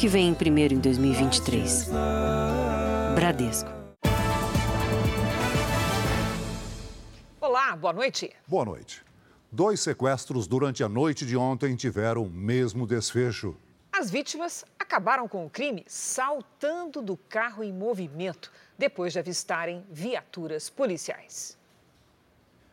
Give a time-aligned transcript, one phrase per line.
[0.00, 1.90] que vem primeiro em 2023.
[3.14, 3.68] Bradesco.
[7.38, 8.32] Olá, boa noite.
[8.48, 9.04] Boa noite.
[9.52, 13.54] Dois sequestros durante a noite de ontem tiveram o mesmo desfecho.
[13.92, 20.70] As vítimas acabaram com o crime saltando do carro em movimento depois de avistarem viaturas
[20.70, 21.59] policiais.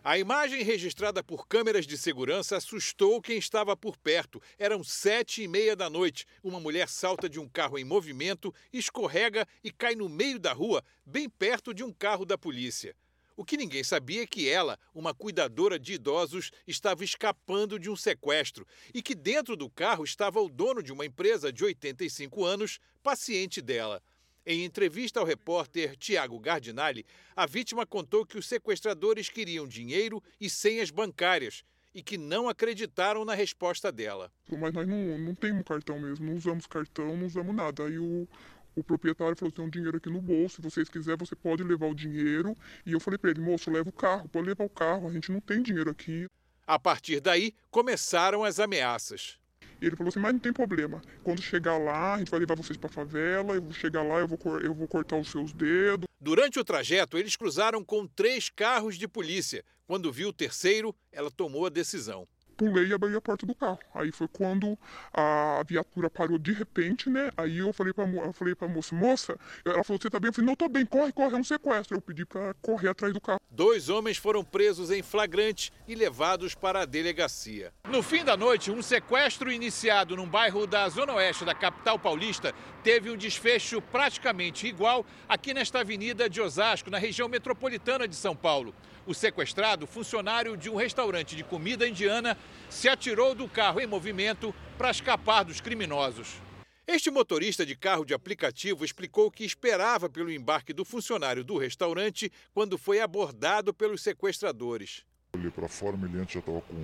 [0.09, 4.41] A imagem registrada por câmeras de segurança assustou quem estava por perto.
[4.57, 6.25] Eram sete e meia da noite.
[6.41, 10.81] Uma mulher salta de um carro em movimento, escorrega e cai no meio da rua,
[11.05, 12.95] bem perto de um carro da polícia.
[13.35, 17.95] O que ninguém sabia é que ela, uma cuidadora de idosos, estava escapando de um
[17.98, 22.79] sequestro e que dentro do carro estava o dono de uma empresa de 85 anos,
[23.03, 24.01] paciente dela.
[24.49, 30.49] Em entrevista ao repórter Tiago Gardinali, a vítima contou que os sequestradores queriam dinheiro e
[30.49, 34.31] senhas bancárias e que não acreditaram na resposta dela.
[34.49, 37.87] Mas nós não, não temos cartão mesmo, não usamos cartão, não usamos nada.
[37.87, 38.26] Aí o,
[38.73, 41.87] o proprietário falou: tem um dinheiro aqui no bolso, se vocês quiserem, você pode levar
[41.87, 42.55] o dinheiro.
[42.85, 45.29] E eu falei para ele: moço, leva o carro, pode levar o carro, a gente
[45.29, 46.26] não tem dinheiro aqui.
[46.65, 49.37] A partir daí, começaram as ameaças.
[49.81, 51.01] Ele falou assim, mas não tem problema.
[51.23, 54.20] Quando chegar lá, a gente vai levar vocês para a favela, eu vou chegar lá,
[54.20, 56.05] eu vou, eu vou cortar os seus dedos.
[56.20, 59.63] Durante o trajeto, eles cruzaram com três carros de polícia.
[59.85, 62.27] Quando viu o terceiro, ela tomou a decisão
[62.58, 63.80] pulei e abri a porta do carro.
[63.94, 64.78] Aí foi quando
[65.13, 67.31] a viatura parou de repente, né?
[67.38, 70.30] Aí eu falei pra, eu falei pra moça, moça, ela falou, você tá bem?
[70.30, 71.96] Eu falei, não, tô bem, corre, corre, é um sequestro.
[71.96, 73.40] Eu pedi pra correr atrás do carro.
[73.50, 77.72] Dois homens foram presos em flagrante e levados para a delegacia.
[77.90, 82.53] No fim da noite, um sequestro iniciado num bairro da zona oeste da capital paulista
[82.84, 88.35] teve um desfecho praticamente igual aqui nesta avenida de Osasco, na região metropolitana de São
[88.35, 88.74] Paulo.
[89.08, 92.38] O sequestrado, funcionário de um restaurante de comida indiana,
[92.69, 96.41] se atirou do carro em movimento para escapar dos criminosos.
[96.86, 102.29] Este motorista de carro de aplicativo explicou que esperava pelo embarque do funcionário do restaurante
[102.53, 105.06] quando foi abordado pelos sequestradores.
[105.34, 106.75] Olhei para fora, o miliante já estava com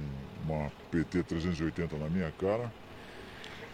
[0.46, 2.72] uma PT 380 na minha cara.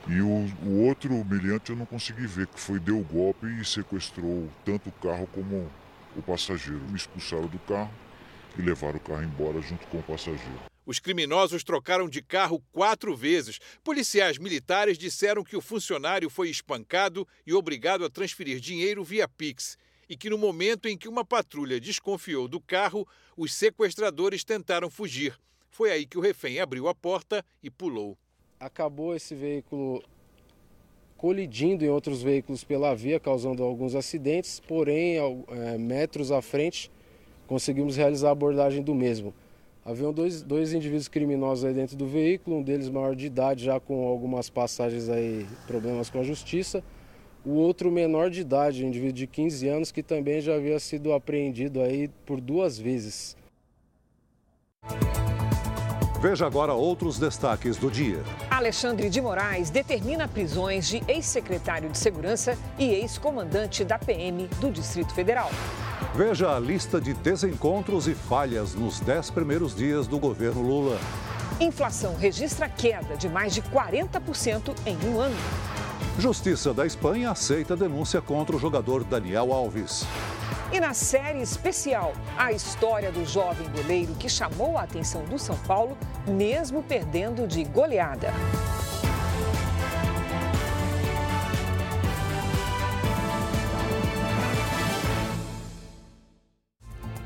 [0.08, 3.64] E o, o outro miliante eu não consegui ver, que foi deu o golpe e
[3.64, 5.72] sequestrou tanto o carro como
[6.18, 6.82] o passageiro.
[6.90, 7.94] Me expulsaram do carro
[8.59, 10.59] e levaram o carro embora junto com o passageiro.
[10.86, 13.59] Os criminosos trocaram de carro quatro vezes.
[13.84, 19.78] Policiais militares disseram que o funcionário foi espancado e obrigado a transferir dinheiro via Pix.
[20.09, 25.40] E que no momento em que uma patrulha desconfiou do carro, os sequestradores tentaram fugir.
[25.70, 28.18] Foi aí que o refém abriu a porta e pulou.
[28.59, 30.03] Acabou esse veículo
[31.16, 36.90] colidindo em outros veículos pela via, causando alguns acidentes, porém, é, metros à frente,
[37.50, 39.34] conseguimos realizar a abordagem do mesmo.
[39.84, 43.80] Haviam dois, dois indivíduos criminosos aí dentro do veículo, um deles maior de idade, já
[43.80, 46.84] com algumas passagens aí, problemas com a justiça.
[47.44, 51.12] O outro menor de idade, um indivíduo de 15 anos, que também já havia sido
[51.12, 53.36] apreendido aí por duas vezes.
[56.22, 58.22] Veja agora outros destaques do dia.
[58.52, 65.13] Alexandre de Moraes determina prisões de ex-secretário de Segurança e ex-comandante da PM do Distrito
[65.13, 65.50] Federal.
[66.13, 71.00] Veja a lista de desencontros e falhas nos dez primeiros dias do governo Lula.
[71.58, 75.38] Inflação registra queda de mais de 40% em um ano.
[76.18, 80.06] Justiça da Espanha aceita denúncia contra o jogador Daniel Alves.
[80.72, 85.57] E na série especial, a história do jovem goleiro que chamou a atenção do São
[85.57, 85.97] Paulo,
[86.28, 88.31] mesmo perdendo de goleada.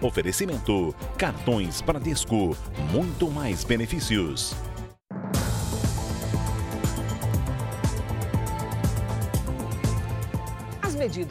[0.01, 2.55] Oferecimento: cartões Bradesco,
[2.91, 4.55] muito mais benefícios.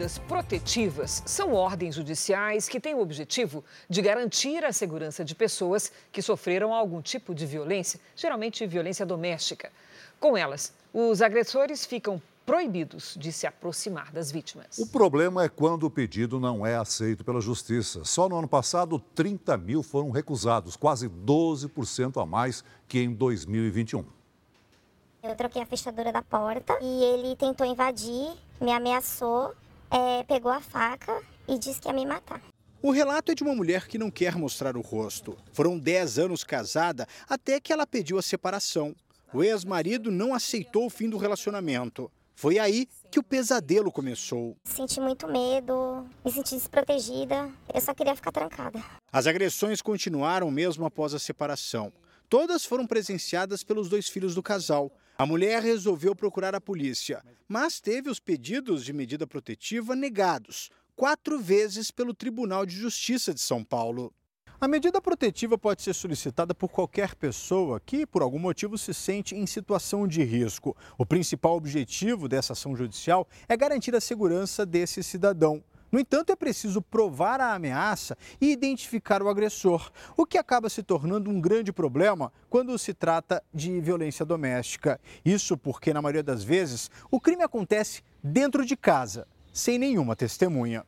[0.02, 5.92] Medidas protetivas são ordens judiciais que têm o objetivo de garantir a segurança de pessoas
[6.10, 9.70] que sofreram algum tipo de violência, geralmente violência doméstica.
[10.18, 14.76] Com elas, os agressores ficam proibidos de se aproximar das vítimas.
[14.78, 18.04] O problema é quando o pedido não é aceito pela Justiça.
[18.04, 24.04] Só no ano passado, 30 mil foram recusados, quase 12% a mais que em 2021.
[25.22, 29.54] Eu troquei a fechadura da porta e ele tentou invadir, me ameaçou,
[29.92, 32.40] é, pegou a faca e disse que ia me matar.
[32.80, 35.36] O relato é de uma mulher que não quer mostrar o rosto.
[35.52, 38.94] Foram 10 anos casada até que ela pediu a separação.
[39.32, 42.10] O ex-marido não aceitou o fim do relacionamento.
[42.34, 44.56] Foi aí que o pesadelo começou.
[44.64, 48.82] Senti muito medo, me senti desprotegida, eu só queria ficar trancada.
[49.12, 51.92] As agressões continuaram mesmo após a separação.
[52.28, 54.90] Todas foram presenciadas pelos dois filhos do casal.
[55.22, 61.38] A mulher resolveu procurar a polícia, mas teve os pedidos de medida protetiva negados quatro
[61.38, 64.12] vezes pelo Tribunal de Justiça de São Paulo.
[64.60, 69.36] A medida protetiva pode ser solicitada por qualquer pessoa que, por algum motivo, se sente
[69.36, 70.76] em situação de risco.
[70.98, 75.62] O principal objetivo dessa ação judicial é garantir a segurança desse cidadão.
[75.92, 80.82] No entanto, é preciso provar a ameaça e identificar o agressor, o que acaba se
[80.82, 84.98] tornando um grande problema quando se trata de violência doméstica.
[85.22, 90.86] Isso porque, na maioria das vezes, o crime acontece dentro de casa, sem nenhuma testemunha.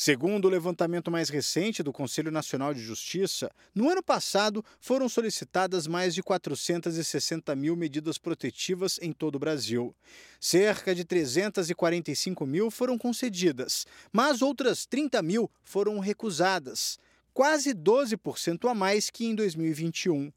[0.00, 5.88] Segundo o levantamento mais recente do Conselho Nacional de Justiça, no ano passado foram solicitadas
[5.88, 9.92] mais de 460 mil medidas protetivas em todo o Brasil.
[10.38, 16.96] Cerca de 345 mil foram concedidas, mas outras 30 mil foram recusadas,
[17.34, 20.30] quase 12% a mais que em 2021.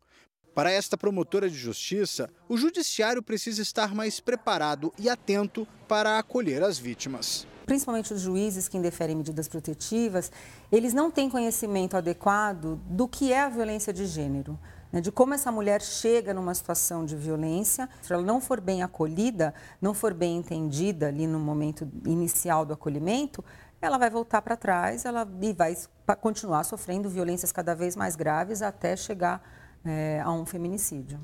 [0.55, 6.63] Para esta promotora de justiça, o judiciário precisa estar mais preparado e atento para acolher
[6.63, 10.31] as vítimas principalmente os juízes que indeferem medidas protetivas,
[10.71, 14.59] eles não têm conhecimento adequado do que é a violência de gênero.
[14.91, 18.83] Né, de como essa mulher chega numa situação de violência, se ela não for bem
[18.83, 23.43] acolhida, não for bem entendida ali no momento inicial do acolhimento,
[23.81, 25.75] ela vai voltar para trás ela, e vai
[26.19, 29.41] continuar sofrendo violências cada vez mais graves até chegar
[29.83, 31.19] é, a um feminicídio.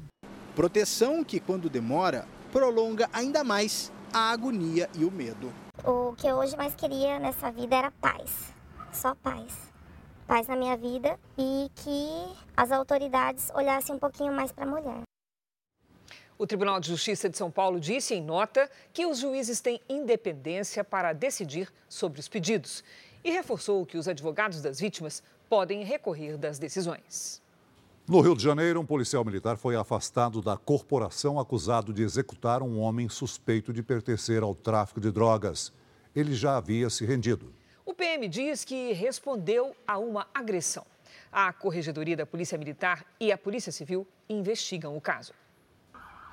[0.55, 5.51] Proteção que, quando demora, prolonga ainda mais a agonia e o medo.
[5.83, 8.53] O que eu hoje mais queria nessa vida era paz,
[8.91, 9.71] só paz.
[10.25, 15.01] Paz na minha vida e que as autoridades olhassem um pouquinho mais para a mulher.
[16.37, 20.83] O Tribunal de Justiça de São Paulo disse em nota que os juízes têm independência
[20.83, 22.83] para decidir sobre os pedidos
[23.23, 27.41] e reforçou que os advogados das vítimas podem recorrer das decisões.
[28.09, 32.79] No Rio de Janeiro, um policial militar foi afastado da corporação acusado de executar um
[32.79, 35.73] homem suspeito de pertencer ao tráfico de drogas.
[36.15, 37.53] Ele já havia se rendido.
[37.85, 40.85] O PM diz que respondeu a uma agressão.
[41.29, 45.33] A Corregedoria da Polícia Militar e a Polícia Civil investigam o caso.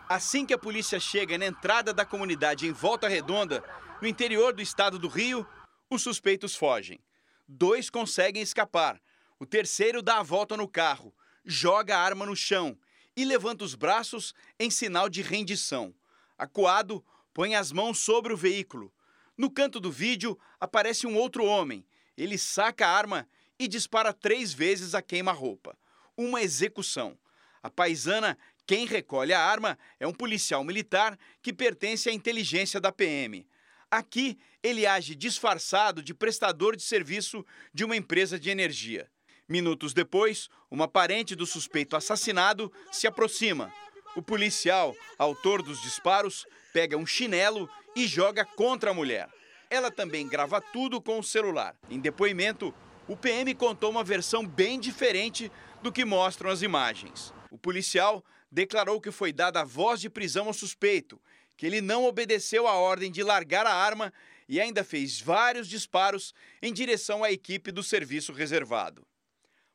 [0.09, 3.65] Assim que a polícia chega na entrada da comunidade em Volta Redonda,
[4.01, 5.45] no interior do estado do Rio,
[5.91, 7.01] os suspeitos fogem.
[7.49, 9.01] Dois conseguem escapar.
[9.41, 11.13] O terceiro dá a volta no carro
[11.45, 12.79] joga a arma no chão
[13.17, 15.95] e levanta os braços em sinal de rendição.
[16.37, 18.93] Acuado, põe as mãos sobre o veículo.
[19.37, 21.85] No canto do vídeo aparece um outro homem.
[22.17, 25.77] Ele saca a arma e dispara três vezes a queima-roupa.
[26.17, 27.19] Uma execução.
[27.63, 32.93] A paisana, quem recolhe a arma, é um policial militar que pertence à inteligência da
[32.93, 33.47] PM.
[33.91, 39.11] Aqui, ele age disfarçado de prestador de serviço de uma empresa de energia.
[39.49, 43.71] Minutos depois, uma parente do suspeito assassinado se aproxima.
[44.17, 49.29] O policial, autor dos disparos, pega um chinelo e joga contra a mulher.
[49.69, 51.77] Ela também grava tudo com o celular.
[51.91, 52.75] Em depoimento,
[53.07, 55.53] o PM contou uma versão bem diferente
[55.83, 57.35] do que mostram as imagens.
[57.51, 61.21] O policial declarou que foi dada a voz de prisão ao suspeito,
[61.55, 64.13] que ele não obedeceu a ordem de largar a arma
[64.49, 66.33] e ainda fez vários disparos
[66.63, 69.07] em direção à equipe do serviço reservado.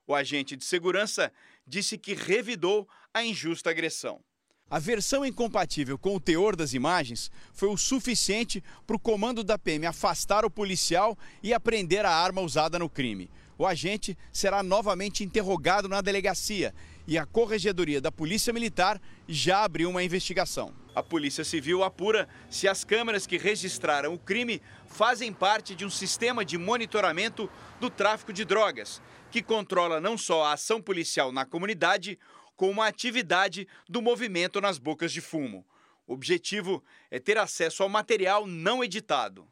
[0.10, 1.32] O agente de segurança
[1.68, 4.20] disse que revidou a injusta agressão.
[4.68, 9.56] A versão incompatível com o teor das imagens foi o suficiente para o comando da
[9.56, 13.30] PM afastar o policial e apreender a arma usada no crime.
[13.56, 16.74] O agente será novamente interrogado na delegacia
[17.06, 20.74] e a Corregedoria da Polícia Militar já abriu uma investigação.
[20.96, 25.90] A Polícia Civil apura se as câmeras que registraram o crime fazem parte de um
[25.90, 27.48] sistema de monitoramento
[27.80, 29.00] do tráfico de drogas
[29.32, 32.18] que controla não só a ação policial na comunidade,
[32.56, 35.66] como a atividade do movimento nas bocas de fumo.
[36.06, 39.48] O objetivo é ter acesso ao material não editado.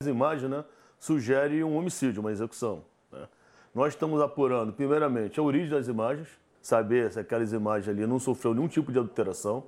[0.00, 0.64] As imagens né,
[0.98, 2.84] sugerem um homicídio, uma execução.
[3.10, 3.28] Né?
[3.74, 6.28] Nós estamos apurando, primeiramente, a origem das imagens,
[6.62, 9.64] saber se aquelas imagens ali não sofreu nenhum tipo de adulteração,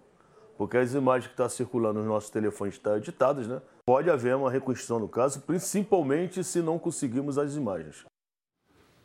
[0.57, 3.61] porque as imagens que estão circulando nos nossos telefones estão editadas, né?
[3.87, 8.05] Pode haver uma reconstrução do caso, principalmente se não conseguirmos as imagens.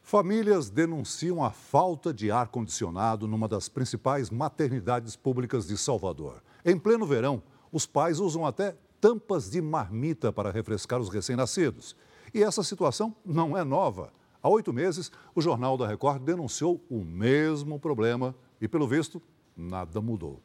[0.04, 6.44] Famílias denunciam a falta de ar-condicionado numa das principais maternidades públicas de Salvador.
[6.64, 7.42] Em pleno verão,
[7.72, 11.96] os pais usam até tampas de marmita para refrescar os recém-nascidos.
[12.34, 14.12] E essa situação não é nova.
[14.42, 19.22] Há oito meses, o Jornal da Record denunciou o mesmo problema e, pelo visto,
[19.56, 20.42] nada mudou.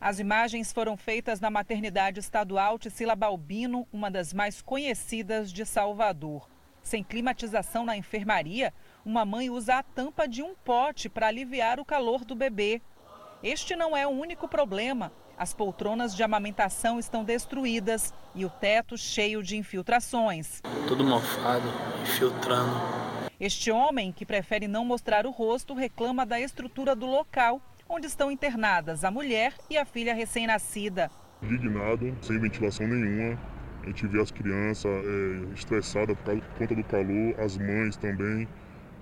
[0.00, 6.48] As imagens foram feitas na maternidade estadual Ticila Balbino, uma das mais conhecidas de Salvador.
[6.90, 11.84] Sem climatização na enfermaria, uma mãe usa a tampa de um pote para aliviar o
[11.84, 12.82] calor do bebê.
[13.44, 15.12] Este não é o único problema.
[15.38, 20.60] As poltronas de amamentação estão destruídas e o teto cheio de infiltrações.
[20.88, 21.68] Tudo mofado,
[22.02, 22.74] infiltrando.
[23.38, 28.32] Este homem, que prefere não mostrar o rosto, reclama da estrutura do local onde estão
[28.32, 31.08] internadas a mulher e a filha recém-nascida.
[31.40, 33.38] Indignado, sem ventilação nenhuma.
[33.82, 38.46] A gente vê as crianças é, estressadas por conta do calor, as mães também.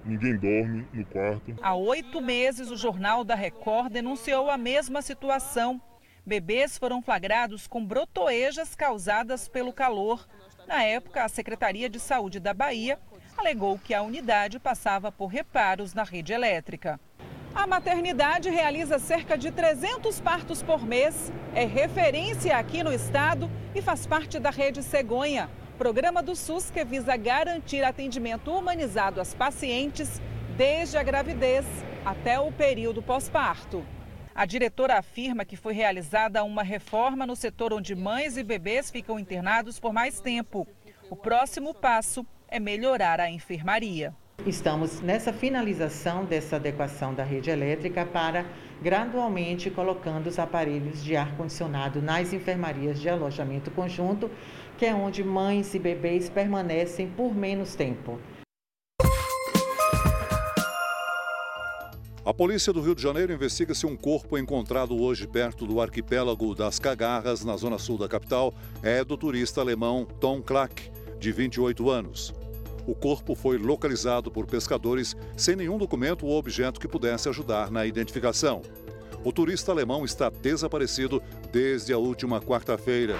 [0.04, 1.54] Ninguém dorme no quarto.
[1.60, 5.80] Há oito meses, o Jornal da Record denunciou a mesma situação.
[6.24, 10.26] Bebês foram flagrados com brotoejas causadas pelo calor.
[10.66, 12.98] Na época, a Secretaria de Saúde da Bahia
[13.36, 17.00] alegou que a unidade passava por reparos na rede elétrica.
[17.54, 23.82] A maternidade realiza cerca de 300 partos por mês, é referência aqui no estado e
[23.82, 30.20] faz parte da rede Cegonha, programa do SUS que visa garantir atendimento humanizado às pacientes
[30.56, 31.64] desde a gravidez
[32.04, 33.86] até o período pós-parto.
[34.34, 39.16] A diretora afirma que foi realizada uma reforma no setor onde mães e bebês ficam
[39.16, 40.66] internados por mais tempo.
[41.08, 44.12] O próximo passo é melhorar a enfermaria.
[44.44, 48.44] Estamos nessa finalização dessa adequação da rede elétrica para
[48.82, 54.30] gradualmente colocando os aparelhos de ar-condicionado nas enfermarias de alojamento conjunto,
[54.76, 58.18] que é onde mães e bebês permanecem por menos tempo.
[62.24, 66.54] A polícia do Rio de Janeiro investiga se um corpo encontrado hoje perto do arquipélago
[66.54, 71.88] das Cagarras, na zona sul da capital, é do turista alemão Tom Klack, de 28
[71.88, 72.34] anos.
[72.88, 77.84] O corpo foi localizado por pescadores sem nenhum documento ou objeto que pudesse ajudar na
[77.84, 78.62] identificação.
[79.22, 83.14] O turista alemão está desaparecido desde a última quarta-feira.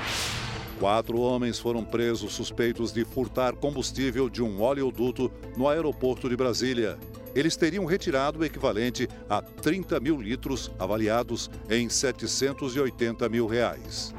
[0.81, 6.97] Quatro homens foram presos suspeitos de furtar combustível de um oleoduto no aeroporto de Brasília.
[7.35, 14.15] Eles teriam retirado o equivalente a 30 mil litros, avaliados em 780 mil reais.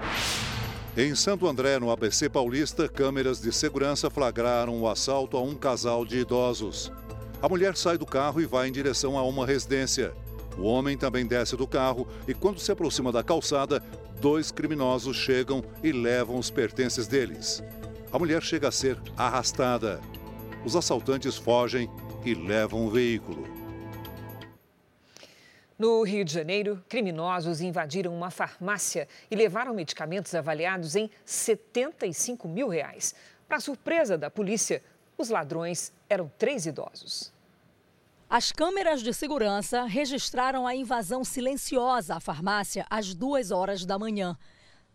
[0.97, 6.03] Em Santo André, no ABC Paulista, câmeras de segurança flagraram o assalto a um casal
[6.03, 6.91] de idosos.
[7.41, 10.13] A mulher sai do carro e vai em direção a uma residência.
[10.57, 13.81] O homem também desce do carro e, quando se aproxima da calçada,
[14.19, 17.63] dois criminosos chegam e levam os pertences deles.
[18.11, 20.01] A mulher chega a ser arrastada.
[20.65, 21.89] Os assaltantes fogem
[22.25, 23.58] e levam o veículo.
[25.79, 32.67] No Rio de Janeiro, criminosos invadiram uma farmácia e levaram medicamentos avaliados em 75 mil
[32.67, 33.15] reais.
[33.47, 34.83] Para surpresa da polícia,
[35.17, 37.31] os ladrões eram três idosos.
[38.29, 44.37] As câmeras de segurança registraram a invasão silenciosa à farmácia às duas horas da manhã.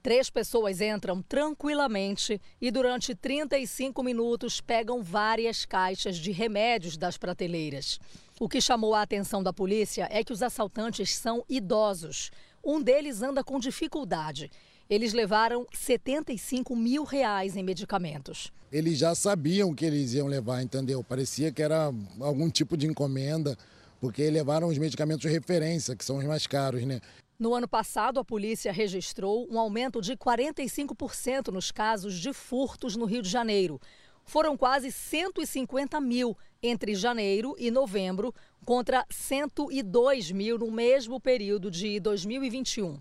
[0.02, 7.98] Três pessoas entram tranquilamente e, durante 35 minutos, pegam várias caixas de remédios das prateleiras.
[8.40, 12.32] O que chamou a atenção da polícia é que os assaltantes são idosos.
[12.64, 14.50] Um deles anda com dificuldade.
[14.90, 18.52] Eles levaram 75 mil reais em medicamentos.
[18.72, 21.04] Eles já sabiam que eles iam levar, entendeu?
[21.04, 23.56] Parecia que era algum tipo de encomenda,
[24.00, 27.00] porque levaram os medicamentos de referência, que são os mais caros, né?
[27.38, 33.04] No ano passado, a polícia registrou um aumento de 45% nos casos de furtos no
[33.04, 33.80] Rio de Janeiro.
[34.24, 42.00] Foram quase 150 mil entre janeiro e novembro, contra 102 mil no mesmo período de
[42.00, 42.98] 2021.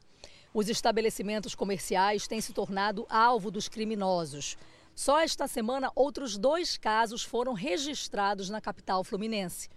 [0.53, 4.57] Os estabelecimentos comerciais têm se tornado alvo dos criminosos.
[4.93, 9.69] Só esta semana, outros dois casos foram registrados na capital fluminense.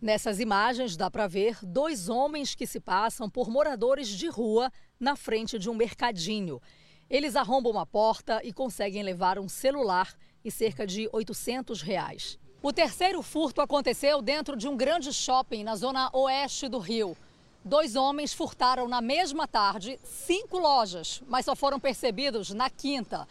[0.00, 5.16] Nessas imagens dá para ver dois homens que se passam por moradores de rua na
[5.16, 6.60] frente de um mercadinho.
[7.08, 10.14] Eles arrombam a porta e conseguem levar um celular
[10.48, 12.38] e cerca de 800 reais.
[12.60, 17.16] O terceiro furto aconteceu dentro de um grande shopping na zona oeste do Rio.
[17.64, 23.28] Dois homens furtaram na mesma tarde cinco lojas, mas só foram percebidos na quinta.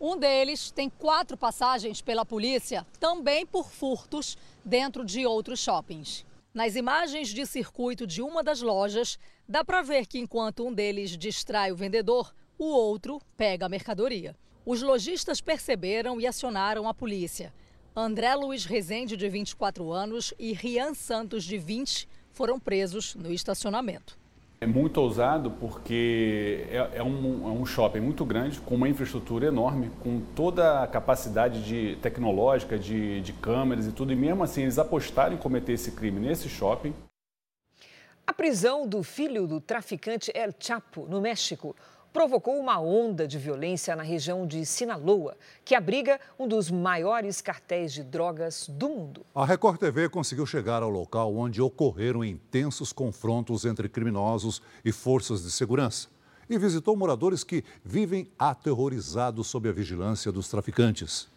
[0.00, 6.24] Um deles tem quatro passagens pela polícia, também por furtos, dentro de outros shoppings.
[6.52, 11.16] Nas imagens de circuito de uma das lojas, dá para ver que enquanto um deles
[11.16, 14.36] distrai o vendedor, o outro pega a mercadoria.
[14.70, 17.54] Os lojistas perceberam e acionaram a polícia.
[17.96, 24.18] André Luiz Rezende, de 24 anos, e Rian Santos, de 20, foram presos no estacionamento.
[24.60, 29.46] É muito ousado porque é, é, um, é, um, shopping muito grande, com uma infraestrutura
[29.46, 34.64] enorme, com toda a capacidade de, tecnológica de, de câmeras e tudo, e mesmo assim
[34.64, 36.92] eles apostaram em cometer esse crime nesse shopping.
[38.26, 41.74] A prisão do filho do traficante El Chapo, no México.
[42.12, 47.92] Provocou uma onda de violência na região de Sinaloa, que abriga um dos maiores cartéis
[47.92, 49.26] de drogas do mundo.
[49.34, 55.42] A Record TV conseguiu chegar ao local onde ocorreram intensos confrontos entre criminosos e forças
[55.42, 56.08] de segurança
[56.48, 61.28] e visitou moradores que vivem aterrorizados sob a vigilância dos traficantes.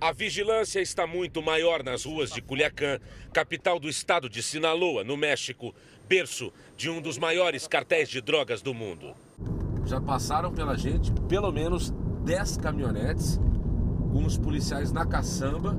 [0.00, 3.00] A vigilância está muito maior nas ruas de Culiacán,
[3.32, 5.74] capital do estado de Sinaloa, no México,
[6.08, 9.16] berço de um dos maiores cartéis de drogas do mundo.
[9.88, 13.40] Já passaram pela gente pelo menos 10 caminhonetes
[14.12, 15.78] com os policiais na caçamba,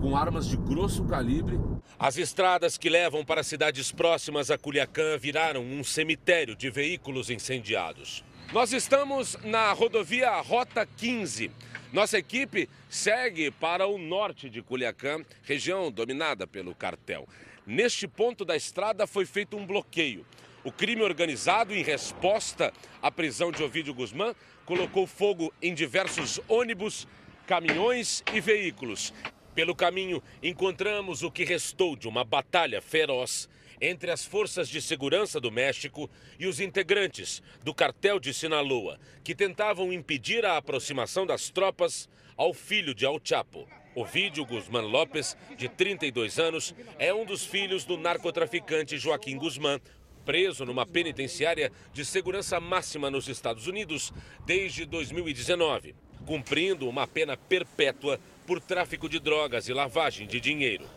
[0.00, 1.60] com armas de grosso calibre.
[1.98, 8.24] As estradas que levam para cidades próximas a Culiacán viraram um cemitério de veículos incendiados.
[8.54, 11.50] Nós estamos na rodovia Rota 15.
[11.92, 17.28] Nossa equipe segue para o norte de Culiacán, região dominada pelo cartel.
[17.66, 20.24] Neste ponto da estrada foi feito um bloqueio.
[20.64, 24.32] O crime organizado, em resposta à prisão de Ovídio Guzmán,
[24.64, 27.08] colocou fogo em diversos ônibus,
[27.48, 29.12] caminhões e veículos.
[29.56, 33.48] Pelo caminho, encontramos o que restou de uma batalha feroz
[33.80, 39.34] entre as forças de segurança do México e os integrantes do cartel de Sinaloa, que
[39.34, 43.68] tentavam impedir a aproximação das tropas ao filho de El Chapo.
[43.94, 49.80] Ovídio Guzmán Lopes, de 32 anos, é um dos filhos do narcotraficante Joaquim Guzmán,
[50.24, 54.12] preso numa penitenciária de segurança máxima nos Estados Unidos
[54.46, 60.88] desde 2019, cumprindo uma pena perpétua por tráfico de drogas e lavagem de dinheiro.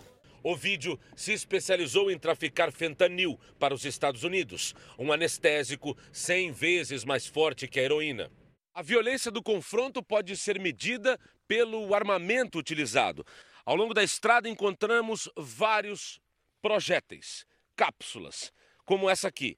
[0.44, 7.25] Ovídio se especializou em traficar fentanil para os Estados Unidos, um anestésico 100 vezes mais
[7.25, 8.32] forte que a heroína.
[8.72, 13.25] A violência do confronto pode ser medida pelo armamento utilizado.
[13.65, 16.20] Ao longo da estrada encontramos vários
[16.62, 18.51] projéteis, cápsulas,
[18.85, 19.57] como essa aqui.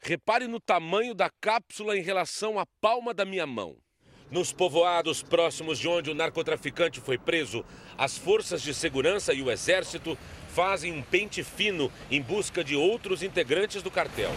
[0.00, 3.76] Repare no tamanho da cápsula em relação à palma da minha mão.
[4.30, 7.64] Nos povoados próximos de onde o narcotraficante foi preso,
[7.96, 13.22] as forças de segurança e o exército fazem um pente fino em busca de outros
[13.22, 14.32] integrantes do cartel.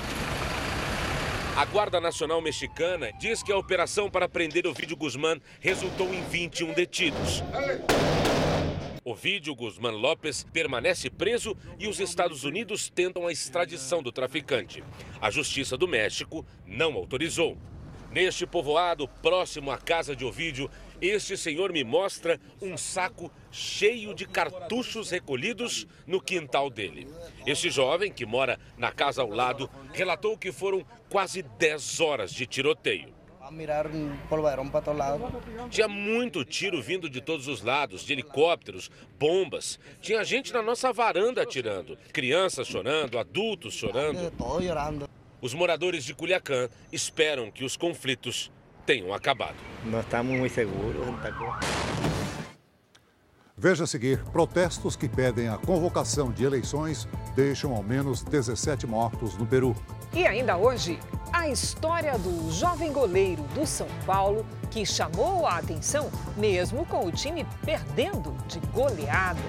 [1.56, 6.24] A Guarda Nacional Mexicana diz que a operação para prender o vídeo Guzmán resultou em
[6.24, 7.44] 21 detidos.
[9.10, 14.84] Ovídio Guzmán Lopes permanece preso e os Estados Unidos tentam a extradição do traficante.
[15.20, 17.58] A Justiça do México não autorizou.
[18.12, 20.70] Neste povoado, próximo à casa de Ovídio,
[21.02, 27.08] este senhor me mostra um saco cheio de cartuchos recolhidos no quintal dele.
[27.48, 32.46] Este jovem, que mora na casa ao lado, relatou que foram quase 10 horas de
[32.46, 33.19] tiroteio.
[35.70, 39.80] Tinha muito tiro vindo de todos os lados, de helicópteros, bombas.
[40.02, 41.98] Tinha gente na nossa varanda atirando.
[42.14, 44.32] Crianças chorando, adultos chorando.
[45.42, 48.52] Os moradores de Culiacán esperam que os conflitos
[48.86, 49.56] tenham acabado.
[49.86, 51.06] Nós estamos muito seguros.
[53.60, 59.38] Veja a seguir: protestos que pedem a convocação de eleições deixam ao menos 17 mortos
[59.38, 59.76] no Peru.
[60.14, 60.98] E ainda hoje,
[61.34, 67.12] a história do jovem goleiro do São Paulo que chamou a atenção mesmo com o
[67.12, 69.42] time perdendo de goleada.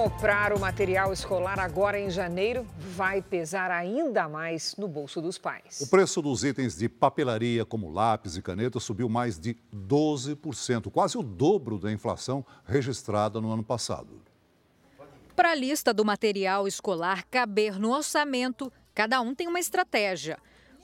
[0.00, 5.78] Comprar o material escolar agora em janeiro vai pesar ainda mais no bolso dos pais.
[5.82, 11.18] O preço dos itens de papelaria, como lápis e caneta, subiu mais de 12%, quase
[11.18, 14.22] o dobro da inflação registrada no ano passado.
[15.36, 20.38] Para a lista do material escolar caber no orçamento, cada um tem uma estratégia.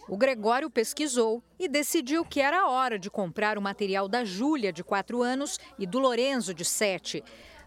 [0.07, 4.85] O Gregório pesquisou e decidiu que era hora de comprar o material da Júlia, de
[4.85, 7.25] 4 anos, e do Lorenzo, de 7.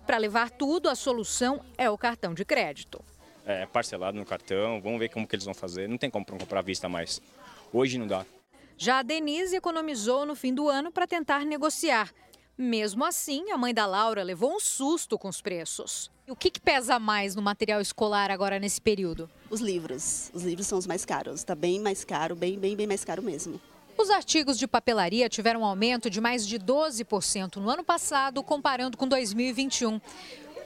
[0.09, 2.99] Para levar tudo, a solução é o cartão de crédito.
[3.45, 5.87] É parcelado no cartão, vamos ver como que eles vão fazer.
[5.87, 7.21] Não tem como comprar à vista mais.
[7.71, 8.25] Hoje não dá.
[8.75, 12.11] Já a Denise economizou no fim do ano para tentar negociar.
[12.57, 16.09] Mesmo assim, a mãe da Laura levou um susto com os preços.
[16.27, 19.29] O que, que, pesa mais no material escolar agora nesse período?
[19.47, 20.31] Os livros.
[20.33, 21.35] Os livros são os mais caros.
[21.35, 23.61] Está bem mais caro, bem, bem, bem mais caro mesmo.
[23.99, 28.95] Os artigos de papelaria tiveram um aumento de mais de 12% no ano passado, comparando
[28.95, 29.99] com 2021,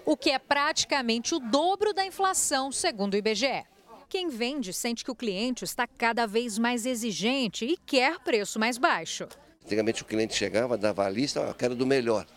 [0.05, 3.65] o que é praticamente o dobro da inflação, segundo o IBGE.
[4.07, 8.77] Quem vende sente que o cliente está cada vez mais exigente e quer preço mais
[8.77, 9.27] baixo.
[9.65, 12.27] Antigamente o cliente chegava, dava a lista, eu quero do melhor.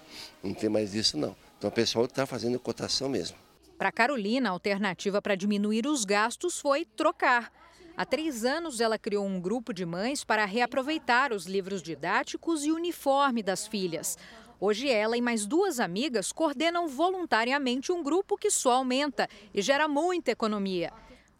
[0.42, 1.36] Não tem mais isso não.
[1.58, 3.36] Então o pessoal está fazendo cotação mesmo.
[3.76, 7.52] Para Carolina, a alternativa para diminuir os gastos foi trocar.
[7.98, 12.70] Há três anos, ela criou um grupo de mães para reaproveitar os livros didáticos e
[12.70, 14.18] uniforme das filhas.
[14.60, 19.88] Hoje ela e mais duas amigas coordenam voluntariamente um grupo que só aumenta e gera
[19.88, 20.92] muita economia.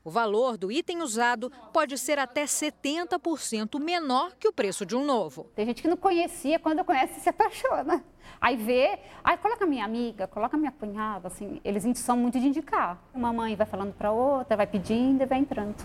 [0.03, 5.05] O valor do item usado pode ser até 70% menor que o preço de um
[5.05, 5.51] novo.
[5.55, 8.03] Tem gente que não conhecia, quando conhece se apaixona.
[8.40, 12.99] Aí vê, aí coloca minha amiga, coloca minha cunhada, assim, eles são muito de indicar.
[13.12, 15.85] Uma mãe vai falando para outra, vai pedindo e vai entrando.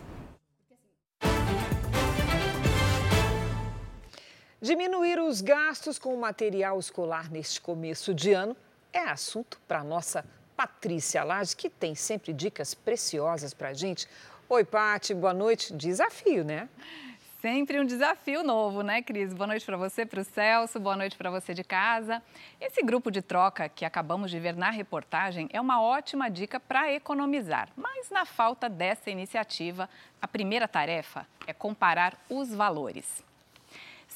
[4.63, 8.55] Diminuir os gastos com o material escolar neste começo de ano
[8.93, 10.23] é assunto para a nossa
[10.55, 14.07] Patrícia Lage, que tem sempre dicas preciosas para a gente.
[14.47, 15.73] Oi, Pati, boa noite.
[15.73, 16.69] Desafio, né?
[17.41, 19.33] Sempre um desafio novo, né, Cris?
[19.33, 22.21] Boa noite para você, para o Celso, boa noite para você de casa.
[22.59, 26.93] Esse grupo de troca que acabamos de ver na reportagem é uma ótima dica para
[26.93, 27.69] economizar.
[27.75, 29.89] Mas na falta dessa iniciativa,
[30.21, 33.23] a primeira tarefa é comparar os valores.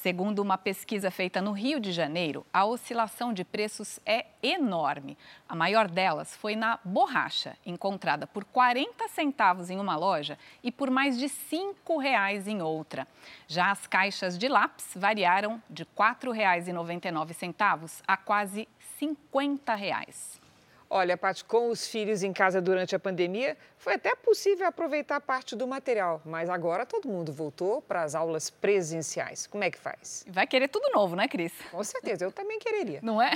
[0.06, 5.18] Segundo uma pesquisa feita no Rio de Janeiro, a oscilação de preços é enorme.
[5.48, 10.92] A maior delas foi na borracha, encontrada por 40 centavos em uma loja e por
[10.92, 13.04] mais de R$ 5,00 em outra.
[13.48, 18.68] Já as caixas de lápis variaram de R$ 4,99 a quase
[19.00, 20.45] 50 reais.
[20.88, 25.56] Olha, Paty, com os filhos em casa durante a pandemia, foi até possível aproveitar parte
[25.56, 29.48] do material, mas agora todo mundo voltou para as aulas presenciais.
[29.48, 30.24] Como é que faz?
[30.28, 31.52] Vai querer tudo novo, né, Cris?
[31.72, 33.00] Com certeza, eu também quereria.
[33.02, 33.32] Não é?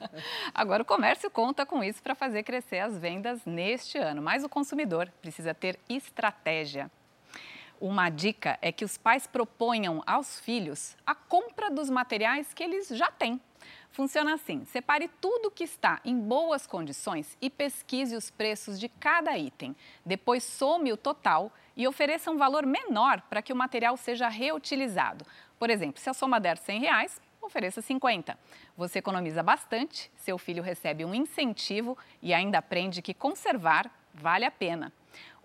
[0.54, 4.48] agora o comércio conta com isso para fazer crescer as vendas neste ano, mas o
[4.48, 6.90] consumidor precisa ter estratégia.
[7.78, 12.88] Uma dica é que os pais proponham aos filhos a compra dos materiais que eles
[12.88, 13.38] já têm
[13.90, 19.36] Funciona assim: separe tudo que está em boas condições e pesquise os preços de cada
[19.38, 19.74] item.
[20.04, 25.24] Depois some o total e ofereça um valor menor para que o material seja reutilizado.
[25.58, 28.38] Por exemplo, se a soma der 100 reais, ofereça 50.
[28.76, 34.50] Você economiza bastante, seu filho recebe um incentivo e ainda aprende que conservar vale a
[34.50, 34.92] pena.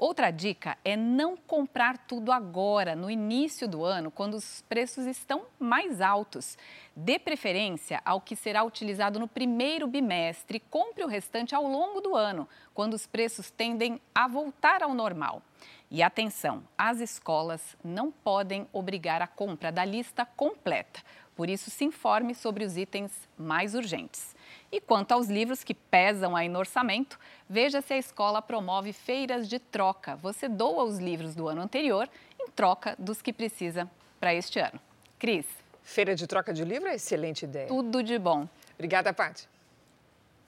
[0.01, 5.45] Outra dica é não comprar tudo agora, no início do ano, quando os preços estão
[5.59, 6.57] mais altos.
[6.95, 12.15] Dê preferência ao que será utilizado no primeiro bimestre compre o restante ao longo do
[12.15, 15.39] ano, quando os preços tendem a voltar ao normal.
[15.91, 20.99] E atenção, as escolas não podem obrigar a compra da lista completa.
[21.35, 24.35] Por isso, se informe sobre os itens mais urgentes.
[24.71, 29.49] E quanto aos livros que pesam aí no orçamento, veja se a escola promove feiras
[29.49, 30.15] de troca.
[30.15, 32.07] Você doa os livros do ano anterior
[32.39, 34.79] em troca dos que precisa para este ano.
[35.19, 35.45] Cris.
[35.83, 37.67] Feira de troca de livro é excelente ideia.
[37.67, 38.47] Tudo de bom.
[38.75, 39.49] Obrigada, Paty.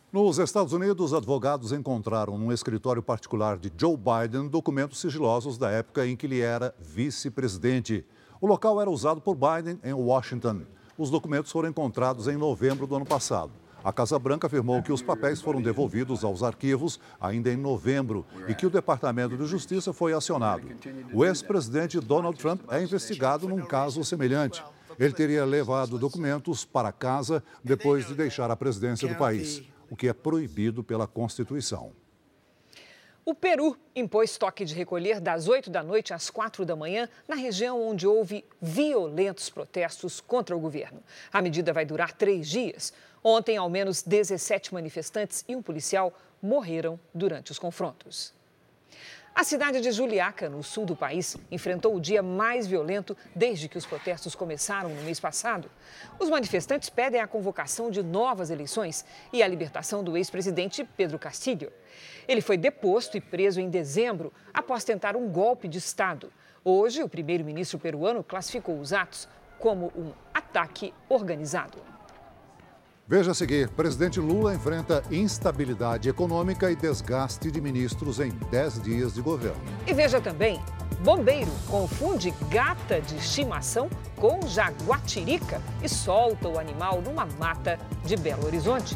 [0.10, 6.06] Nos Estados Unidos, advogados encontraram num escritório particular de Joe Biden documentos sigilosos da época
[6.06, 8.06] em que ele era vice-presidente.
[8.40, 10.62] O local era usado por Biden em Washington.
[10.98, 13.63] Os documentos foram encontrados em novembro do ano passado.
[13.84, 18.56] A Casa Branca afirmou que os papéis foram devolvidos aos arquivos ainda em novembro e
[18.56, 20.70] que o Departamento de Justiça foi acionado.
[21.14, 24.64] O ex-presidente Donald Trump é investigado num caso semelhante.
[24.98, 30.08] Ele teria levado documentos para casa depois de deixar a presidência do país, o que
[30.08, 31.92] é proibido pela Constituição.
[33.26, 37.36] O Peru impôs toque de recolher das 8 da noite às 4 da manhã na
[37.36, 41.02] região onde houve violentos protestos contra o governo.
[41.32, 42.92] A medida vai durar três dias.
[43.24, 48.34] Ontem, ao menos 17 manifestantes e um policial morreram durante os confrontos.
[49.36, 53.78] A cidade de Juliaca, no sul do país, enfrentou o dia mais violento desde que
[53.78, 55.72] os protestos começaram no mês passado.
[56.20, 61.72] Os manifestantes pedem a convocação de novas eleições e a libertação do ex-presidente Pedro Castillo.
[62.28, 66.32] Ele foi deposto e preso em dezembro após tentar um golpe de Estado.
[66.64, 71.93] Hoje, o primeiro-ministro peruano classificou os atos como um ataque organizado.
[73.06, 79.14] Veja a seguir: presidente Lula enfrenta instabilidade econômica e desgaste de ministros em 10 dias
[79.14, 79.62] de governo.
[79.86, 80.62] E veja também:
[81.04, 88.46] bombeiro confunde gata de estimação com jaguatirica e solta o animal numa mata de Belo
[88.46, 88.96] Horizonte.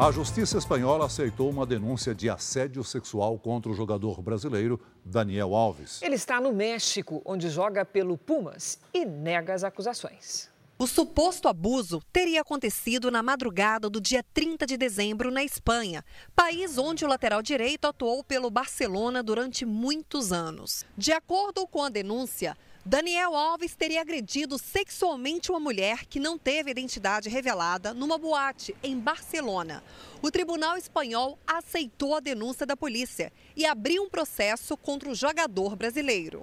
[0.00, 6.00] A justiça espanhola aceitou uma denúncia de assédio sexual contra o jogador brasileiro Daniel Alves.
[6.00, 10.48] Ele está no México, onde joga pelo Pumas e nega as acusações.
[10.78, 16.02] O suposto abuso teria acontecido na madrugada do dia 30 de dezembro na Espanha,
[16.34, 20.82] país onde o lateral direito atuou pelo Barcelona durante muitos anos.
[20.96, 26.70] De acordo com a denúncia, Daniel Alves teria agredido sexualmente uma mulher que não teve
[26.70, 29.84] identidade revelada numa boate em Barcelona.
[30.22, 35.76] O tribunal espanhol aceitou a denúncia da polícia e abriu um processo contra o jogador
[35.76, 36.42] brasileiro.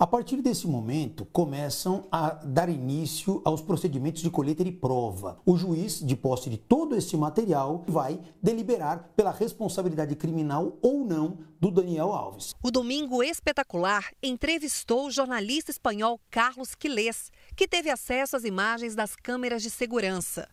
[0.00, 5.40] A partir desse momento, começam a dar início aos procedimentos de colheita de prova.
[5.44, 11.38] O juiz, de posse de todo esse material, vai deliberar pela responsabilidade criminal ou não
[11.60, 12.54] do Daniel Alves.
[12.62, 19.16] O Domingo Espetacular entrevistou o jornalista espanhol Carlos Quilés, que teve acesso às imagens das
[19.16, 20.48] câmeras de segurança.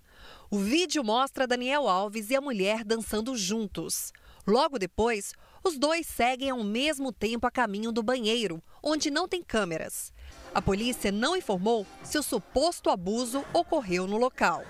[0.50, 4.12] O vídeo mostra Daniel Alves e a mulher dançando juntos.
[4.48, 5.34] Logo depois,
[5.66, 10.14] os dois seguem ao mesmo tempo a caminho do banheiro, onde não tem câmeras.
[10.54, 14.64] A polícia não informou se o suposto abuso ocorreu no local.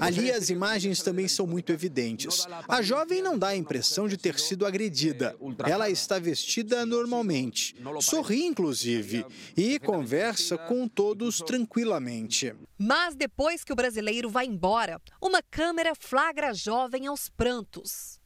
[0.00, 2.46] Ali as imagens também são muito evidentes.
[2.68, 5.36] A jovem não dá a impressão de ter sido agredida.
[5.66, 9.24] Ela está vestida normalmente, sorri inclusive
[9.56, 12.54] e conversa com todos tranquilamente.
[12.78, 18.22] Mas depois que o brasileiro vai embora, uma câmera flagra a jovem aos prantos.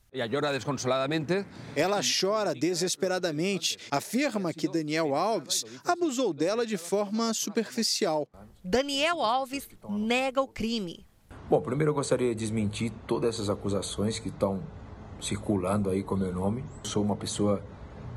[1.76, 3.78] Ela chora desesperadamente.
[3.90, 8.26] Afirma que Daniel Alves abusou dela de forma superficial.
[8.64, 11.06] Daniel Alves nega o crime.
[11.48, 14.62] Bom, primeiro eu gostaria de desmentir todas essas acusações que estão
[15.20, 16.64] circulando aí com meu nome.
[16.82, 17.62] sou uma pessoa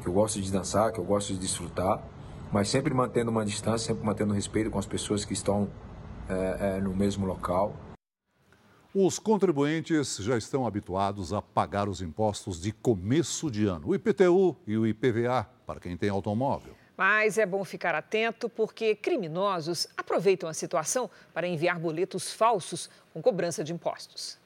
[0.02, 2.04] que eu gosto de dançar, que eu gosto de desfrutar,
[2.52, 5.70] mas sempre mantendo uma distância, sempre mantendo respeito com as pessoas que estão
[6.28, 7.76] é, é, no mesmo local.
[8.94, 14.58] Os contribuintes já estão habituados a pagar os impostos de começo de ano, o IPTU
[14.68, 16.74] e o IPVA, para quem tem automóvel.
[16.98, 23.22] Mas é bom ficar atento porque criminosos aproveitam a situação para enviar boletos falsos com
[23.22, 24.38] cobrança de impostos.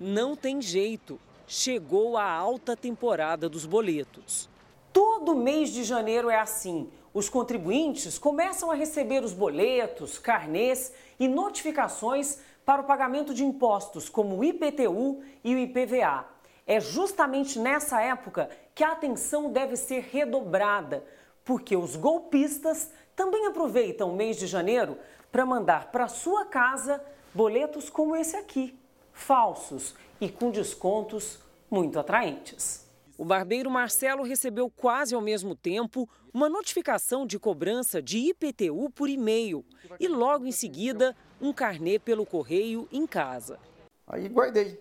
[0.00, 1.20] Não tem jeito.
[1.46, 4.48] Chegou a alta temporada dos boletos.
[4.94, 6.88] Todo mês de janeiro é assim.
[7.12, 14.08] Os contribuintes começam a receber os boletos, carnês e notificações para o pagamento de impostos
[14.08, 16.26] como o IPTU e o IPVA.
[16.66, 21.04] É justamente nessa época que a atenção deve ser redobrada,
[21.44, 24.96] porque os golpistas também aproveitam o mês de janeiro
[25.30, 28.78] para mandar para sua casa boletos como esse aqui,
[29.12, 31.38] falsos e com descontos
[31.70, 32.84] muito atraentes.
[33.16, 39.08] O barbeiro Marcelo recebeu quase ao mesmo tempo uma notificação de cobrança de IPTU por
[39.08, 39.64] e-mail
[40.00, 43.58] e logo em seguida um carnê pelo correio em casa.
[44.06, 44.80] Aí guardei.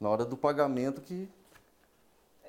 [0.00, 1.28] Na hora do pagamento que,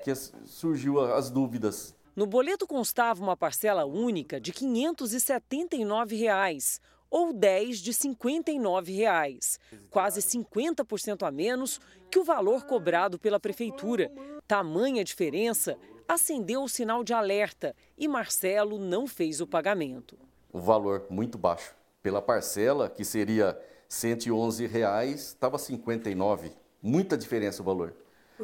[0.02, 0.14] que
[0.46, 1.94] surgiu as dúvidas.
[2.16, 9.58] No boleto constava uma parcela única de 579 reais, ou 10 de 59 reais,
[9.90, 14.10] quase 50% a menos que o valor cobrado pela prefeitura.
[14.48, 15.76] Tamanha diferença
[16.08, 20.18] acendeu o sinal de alerta e Marcelo não fez o pagamento.
[20.52, 21.74] O valor muito baixo.
[22.04, 26.52] Pela parcela, que seria 111 reais, estava 59.
[26.82, 27.94] Muita diferença o valor.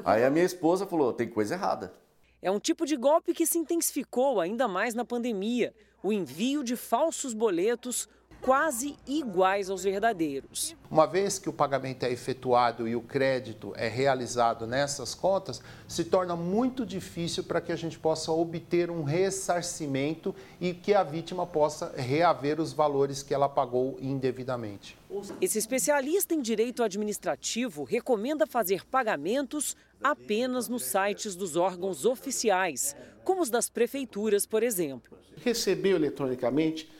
[0.02, 1.92] Aí a minha esposa falou: tem coisa errada.
[2.40, 6.74] É um tipo de golpe que se intensificou ainda mais na pandemia o envio de
[6.74, 8.08] falsos boletos
[8.40, 10.74] quase iguais aos verdadeiros.
[10.90, 16.05] Uma vez que o pagamento é efetuado e o crédito é realizado nessas contas, se
[16.05, 21.46] torna muito difícil para que a gente possa obter um ressarcimento e que a vítima
[21.46, 24.96] possa reaver os valores que ela pagou indevidamente.
[25.40, 33.42] Esse especialista em direito administrativo recomenda fazer pagamentos apenas nos sites dos órgãos oficiais, como
[33.42, 35.18] os das prefeituras, por exemplo.
[35.37, 36.90] Recebeu eletronicamente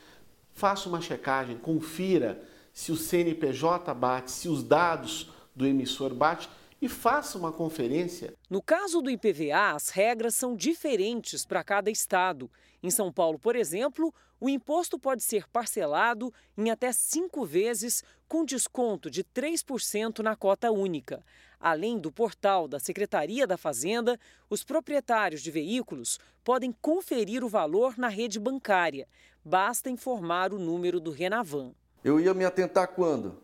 [0.53, 6.49] faça uma checagem, confira se o CNPJ bate, se os dados do emissor bate
[6.81, 8.35] e faça uma conferência.
[8.49, 12.51] No caso do IPVA, as regras são diferentes para cada estado.
[12.83, 18.45] Em São Paulo, por exemplo, o imposto pode ser parcelado em até cinco vezes, com
[18.45, 21.23] desconto de 3% na cota única.
[21.61, 27.99] Além do portal da Secretaria da Fazenda, os proprietários de veículos podem conferir o valor
[27.99, 29.07] na rede bancária.
[29.45, 31.73] Basta informar o número do Renavan.
[32.05, 33.39] Eu ia me atentar quando?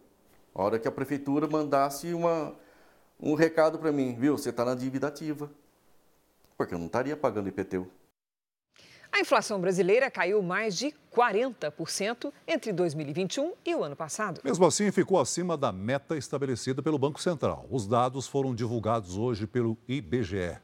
[0.54, 2.54] A hora que a prefeitura mandasse uma,
[3.20, 4.36] um recado para mim, viu?
[4.36, 5.50] Você está na dívida ativa.
[6.56, 7.90] Porque eu não estaria pagando IPTU.
[9.12, 14.40] A inflação brasileira caiu mais de 40% entre 2021 e o ano passado.
[14.44, 17.66] Mesmo assim, ficou acima da meta estabelecida pelo Banco Central.
[17.70, 20.58] Os dados foram divulgados hoje pelo IBGE.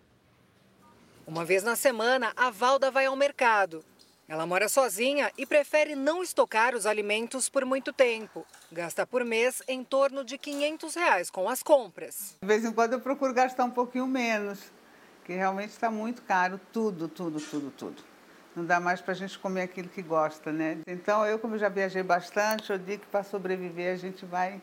[1.27, 3.83] Uma vez na semana, a Valda vai ao mercado.
[4.29, 8.47] Ela mora sozinha e prefere não estocar os alimentos por muito tempo.
[8.71, 12.37] Gasta por mês em torno de 500 reais com as compras.
[12.41, 14.73] De vez em quando eu procuro gastar um pouquinho menos,
[15.25, 18.03] que realmente está muito caro, tudo, tudo, tudo, tudo.
[18.55, 20.79] Não dá mais para a gente comer aquilo que gosta, né?
[20.87, 24.61] Então, eu, como já viajei bastante, eu digo que para sobreviver a gente vai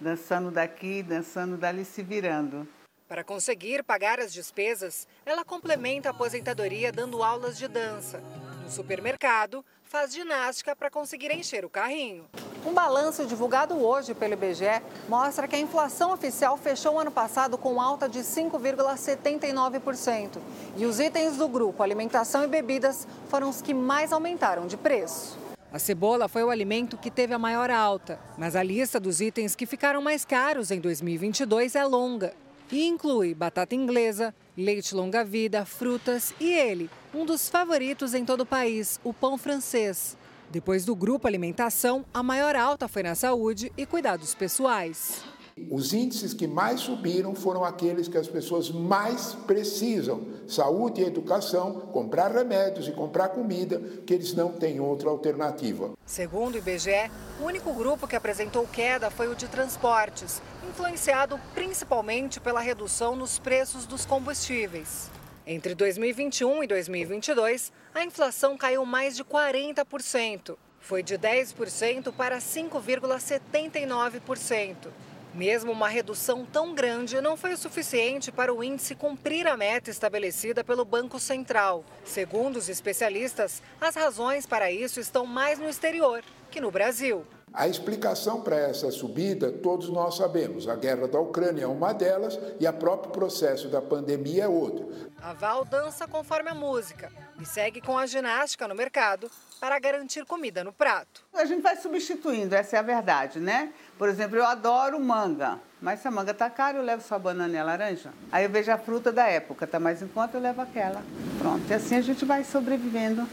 [0.00, 2.66] dançando daqui, dançando dali, se virando.
[3.08, 8.22] Para conseguir pagar as despesas, ela complementa a aposentadoria dando aulas de dança.
[8.64, 12.24] No supermercado, faz ginástica para conseguir encher o carrinho.
[12.64, 17.58] Um balanço divulgado hoje pelo IBGE mostra que a inflação oficial fechou o ano passado
[17.58, 20.38] com alta de 5,79%.
[20.78, 25.36] E os itens do grupo alimentação e bebidas foram os que mais aumentaram de preço.
[25.70, 29.54] A cebola foi o alimento que teve a maior alta, mas a lista dos itens
[29.54, 32.32] que ficaram mais caros em 2022 é longa
[32.72, 38.46] e inclui batata inglesa, leite longa-vida, frutas e ele, um dos favoritos em todo o
[38.46, 40.16] país, o pão francês.
[40.50, 45.22] Depois do grupo alimentação, a maior alta foi na saúde e cuidados pessoais.
[45.70, 51.74] Os índices que mais subiram foram aqueles que as pessoas mais precisam: saúde e educação,
[51.92, 55.92] comprar remédios e comprar comida, que eles não têm outra alternativa.
[56.04, 57.08] Segundo o IBGE,
[57.40, 63.38] o único grupo que apresentou queda foi o de transportes, influenciado principalmente pela redução nos
[63.38, 65.08] preços dos combustíveis.
[65.46, 70.56] Entre 2021 e 2022, a inflação caiu mais de 40%.
[70.80, 74.88] Foi de 10% para 5,79%.
[75.34, 79.90] Mesmo uma redução tão grande não foi o suficiente para o índice cumprir a meta
[79.90, 81.84] estabelecida pelo Banco Central.
[82.04, 87.26] Segundo os especialistas, as razões para isso estão mais no exterior que no Brasil.
[87.52, 90.68] A explicação para essa subida, todos nós sabemos.
[90.68, 94.88] A guerra da Ucrânia é uma delas e o próprio processo da pandemia é outro.
[95.20, 99.28] A Val dança conforme a música e segue com a ginástica no mercado
[99.60, 101.24] para garantir comida no prato.
[101.32, 103.72] A gente vai substituindo, essa é a verdade, né?
[103.98, 107.52] Por exemplo, eu adoro manga, mas se a manga tá cara, eu levo só banana
[107.52, 108.12] e a laranja.
[108.30, 111.02] Aí eu vejo a fruta da época, tá mais em conta, eu levo aquela.
[111.38, 113.26] Pronto, e assim a gente vai sobrevivendo.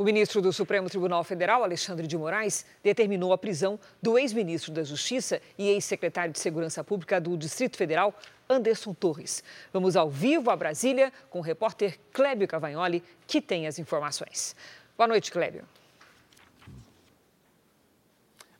[0.00, 4.82] O ministro do Supremo Tribunal Federal, Alexandre de Moraes, determinou a prisão do ex-ministro da
[4.82, 8.14] Justiça e ex-secretário de Segurança Pública do Distrito Federal,
[8.48, 9.44] Anderson Torres.
[9.70, 14.56] Vamos ao vivo a Brasília com o repórter Clébio Cavagnoli, que tem as informações.
[14.96, 15.66] Boa noite, Clébio.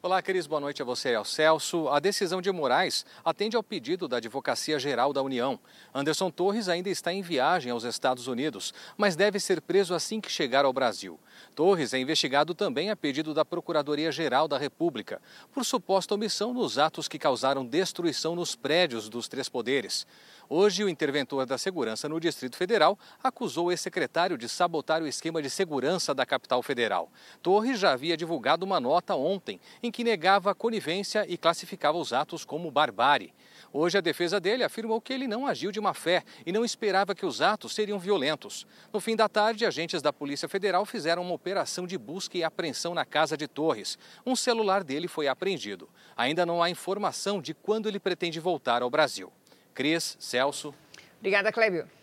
[0.02, 0.46] Olá, Cris.
[0.46, 1.86] Boa noite a você e ao Celso.
[1.90, 5.60] A decisão de Moraes atende ao pedido da Advocacia Geral da União.
[5.94, 10.32] Anderson Torres ainda está em viagem aos Estados Unidos, mas deve ser preso assim que
[10.32, 11.20] chegar ao Brasil.
[11.54, 15.20] Torres é investigado também a pedido da Procuradoria-Geral da República
[15.52, 20.06] por suposta omissão nos atos que causaram destruição nos prédios dos três poderes.
[20.52, 25.40] Hoje, o interventor da segurança no Distrito Federal acusou o ex-secretário de sabotar o esquema
[25.40, 27.08] de segurança da capital federal.
[27.40, 32.12] Torres já havia divulgado uma nota ontem em que negava a conivência e classificava os
[32.12, 33.32] atos como barbárie.
[33.72, 37.14] Hoje, a defesa dele afirmou que ele não agiu de má fé e não esperava
[37.14, 38.66] que os atos seriam violentos.
[38.92, 42.94] No fim da tarde, agentes da Polícia Federal fizeram uma operação de busca e apreensão
[42.94, 43.98] na casa de Torres.
[44.26, 45.88] Um celular dele foi apreendido.
[46.16, 49.32] Ainda não há informação de quando ele pretende voltar ao Brasil.
[49.72, 50.74] Cris, Celso.
[51.18, 51.99] Obrigada, Clébio.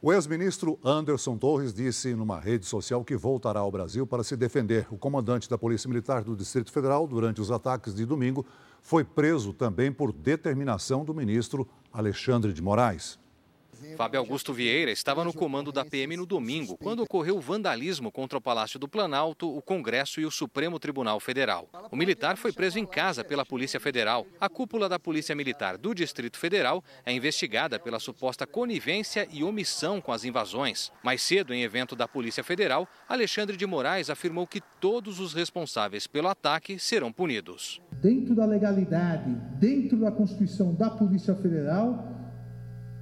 [0.00, 4.86] O ex-ministro Anderson Torres disse numa rede social que voltará ao Brasil para se defender.
[4.92, 8.46] O comandante da Polícia Militar do Distrito Federal, durante os ataques de domingo,
[8.80, 13.18] foi preso também por determinação do ministro Alexandre de Moraes.
[13.98, 18.40] Fábio Augusto Vieira estava no comando da PM no domingo, quando ocorreu vandalismo contra o
[18.40, 21.68] Palácio do Planalto, o Congresso e o Supremo Tribunal Federal.
[21.90, 24.24] O militar foi preso em casa pela Polícia Federal.
[24.40, 30.00] A cúpula da Polícia Militar do Distrito Federal é investigada pela suposta conivência e omissão
[30.00, 30.92] com as invasões.
[31.02, 36.06] Mais cedo, em evento da Polícia Federal, Alexandre de Moraes afirmou que todos os responsáveis
[36.06, 37.82] pelo ataque serão punidos.
[38.00, 42.16] Dentro da legalidade, dentro da Constituição da Polícia Federal,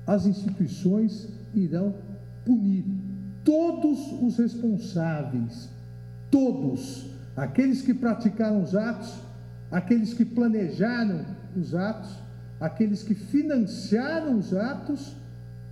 [0.06, 1.94] as instituições irão
[2.44, 2.84] punir
[3.44, 5.68] todos os responsáveis,
[6.30, 9.14] todos, aqueles que praticaram os atos,
[9.70, 11.24] aqueles que planejaram
[11.56, 12.10] os atos,
[12.60, 15.16] aqueles que financiaram os atos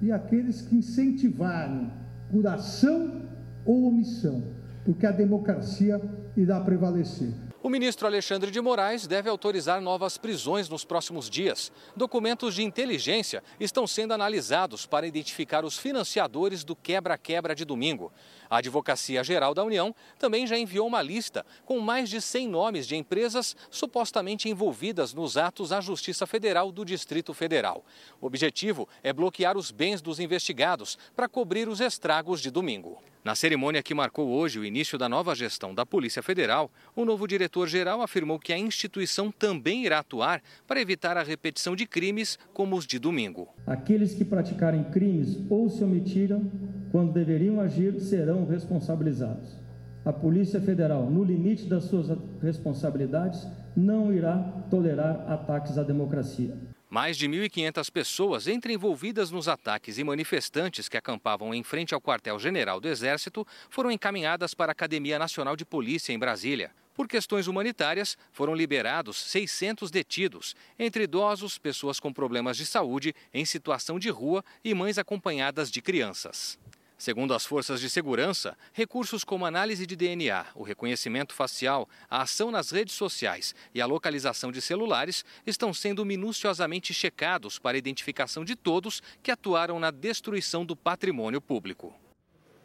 [0.00, 1.90] e aqueles que incentivaram
[2.30, 3.22] por ação
[3.64, 4.42] ou omissão,
[4.84, 6.00] porque a democracia
[6.36, 7.32] irá prevalecer.
[7.64, 11.72] O ministro Alexandre de Moraes deve autorizar novas prisões nos próximos dias.
[11.96, 18.12] Documentos de inteligência estão sendo analisados para identificar os financiadores do quebra-quebra de domingo.
[18.50, 22.86] A Advocacia Geral da União também já enviou uma lista com mais de 100 nomes
[22.86, 27.82] de empresas supostamente envolvidas nos atos à Justiça Federal do Distrito Federal.
[28.20, 33.00] O objetivo é bloquear os bens dos investigados para cobrir os estragos de domingo.
[33.24, 37.26] Na cerimônia que marcou hoje o início da nova gestão da Polícia Federal, o novo
[37.26, 42.76] diretor-geral afirmou que a instituição também irá atuar para evitar a repetição de crimes como
[42.76, 43.48] os de domingo.
[43.66, 46.52] Aqueles que praticarem crimes ou se omitiram
[46.92, 49.56] quando deveriam agir, serão responsabilizados.
[50.04, 54.36] A Polícia Federal, no limite das suas responsabilidades, não irá
[54.70, 56.54] tolerar ataques à democracia.
[56.90, 62.00] Mais de 1.500 pessoas, entre envolvidas nos ataques e manifestantes que acampavam em frente ao
[62.00, 66.70] quartel-general do Exército, foram encaminhadas para a Academia Nacional de Polícia em Brasília.
[66.94, 73.44] Por questões humanitárias, foram liberados 600 detidos, entre idosos, pessoas com problemas de saúde, em
[73.44, 76.56] situação de rua e mães acompanhadas de crianças.
[76.96, 82.50] Segundo as forças de segurança, recursos como análise de DNA, o reconhecimento facial, a ação
[82.50, 88.44] nas redes sociais e a localização de celulares estão sendo minuciosamente checados para a identificação
[88.44, 91.92] de todos que atuaram na destruição do patrimônio público.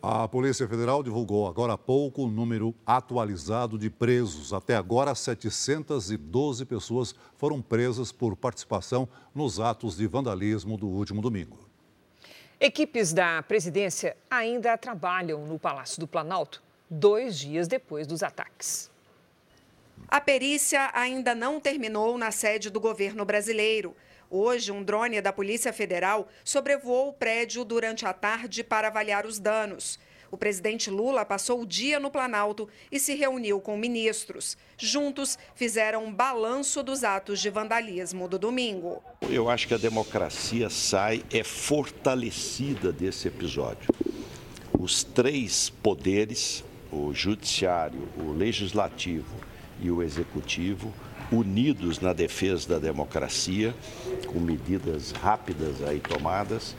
[0.02, 4.54] A Polícia Federal divulgou agora há pouco o número atualizado de presos.
[4.54, 11.69] Até agora, 712 pessoas foram presas por participação nos atos de vandalismo do último domingo.
[12.62, 18.92] Equipes da presidência ainda trabalham no Palácio do Planalto, dois dias depois dos ataques.
[20.10, 23.96] A perícia ainda não terminou na sede do governo brasileiro.
[24.30, 29.40] Hoje, um drone da Polícia Federal sobrevoou o prédio durante a tarde para avaliar os
[29.40, 29.98] danos.
[30.32, 34.58] O presidente Lula passou o dia no Planalto e se reuniu com ministros.
[34.78, 39.02] Juntos, fizeram um balanço dos atos de vandalismo do domingo.
[39.30, 43.90] Eu acho que a democracia sai, é fortalecida desse episódio.
[44.78, 49.36] Os três poderes, o judiciário, o legislativo
[49.82, 50.94] e o executivo,
[51.32, 53.76] unidos na defesa da democracia,
[54.28, 56.76] com medidas rápidas aí tomadas,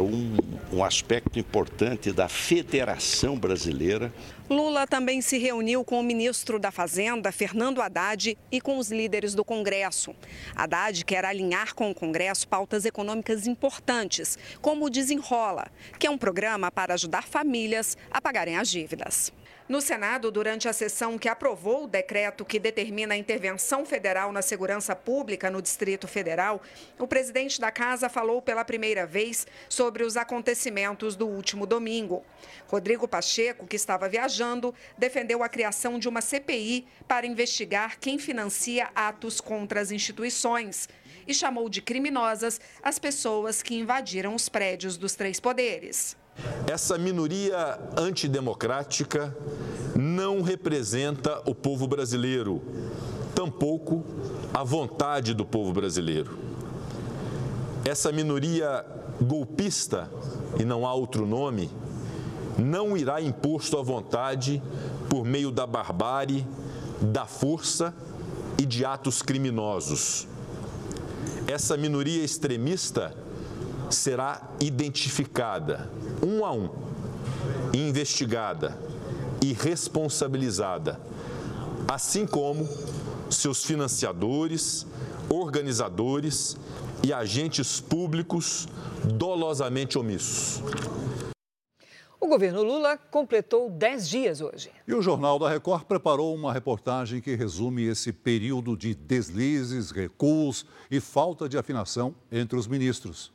[0.00, 0.36] um,
[0.72, 4.12] um aspecto importante da Federação Brasileira.
[4.50, 9.34] Lula também se reuniu com o ministro da Fazenda, Fernando Haddad, e com os líderes
[9.34, 10.14] do Congresso.
[10.54, 15.66] Haddad quer alinhar com o Congresso pautas econômicas importantes, como o Desenrola,
[15.98, 19.32] que é um programa para ajudar famílias a pagarem as dívidas.
[19.68, 24.42] No Senado, durante a sessão que aprovou o decreto que determina a intervenção federal na
[24.42, 26.60] segurança pública no Distrito Federal,
[26.98, 32.24] o presidente da Casa falou pela primeira vez sobre os acontecimentos do último domingo.
[32.66, 34.41] Rodrigo Pacheco, que estava viajando,
[34.98, 40.88] defendeu a criação de uma CPI para investigar quem financia atos contra as instituições
[41.26, 46.16] e chamou de criminosas as pessoas que invadiram os prédios dos três poderes.
[46.66, 49.36] Essa minoria antidemocrática
[49.94, 52.62] não representa o povo brasileiro,
[53.34, 54.04] tampouco
[54.52, 56.38] a vontade do povo brasileiro.
[57.84, 58.84] Essa minoria
[59.20, 60.10] golpista,
[60.58, 61.70] e não há outro nome,
[62.58, 64.62] não irá impor sua vontade
[65.08, 66.46] por meio da barbárie,
[67.00, 67.94] da força
[68.58, 70.26] e de atos criminosos.
[71.46, 73.14] Essa minoria extremista
[73.90, 75.90] será identificada
[76.22, 76.70] um a um,
[77.74, 78.78] investigada
[79.42, 81.00] e responsabilizada,
[81.88, 82.68] assim como
[83.28, 84.86] seus financiadores,
[85.28, 86.56] organizadores
[87.02, 88.68] e agentes públicos
[89.04, 90.62] dolosamente omissos.
[92.22, 94.70] O governo Lula completou 10 dias hoje.
[94.86, 100.64] E o Jornal da Record preparou uma reportagem que resume esse período de deslizes, recuos
[100.88, 103.32] e falta de afinação entre os ministros.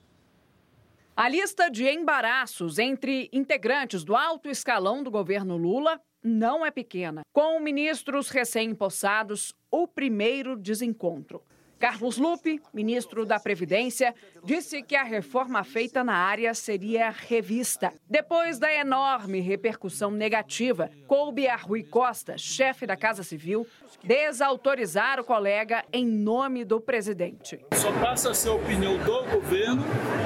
[1.18, 7.24] A lista de embaraços entre integrantes do alto escalão do governo Lula não é pequena.
[7.34, 11.44] Com ministros recém-impossados, o primeiro desencontro.
[11.80, 17.94] Carlos Lupe, ministro da Previdência, disse que a reforma feita na área seria revista.
[18.10, 23.68] Depois da enorme repercussão negativa, coube a Rui Costa, chefe da Casa Civil,
[24.04, 27.60] desautorizar o colega em nome do presidente.
[27.74, 29.84] Só passa a ser a opinião do governo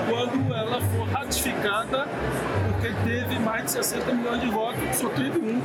[0.10, 2.06] quando ela for ratificada,
[2.82, 5.62] porque teve mais de 60 milhões de votos, só teve um,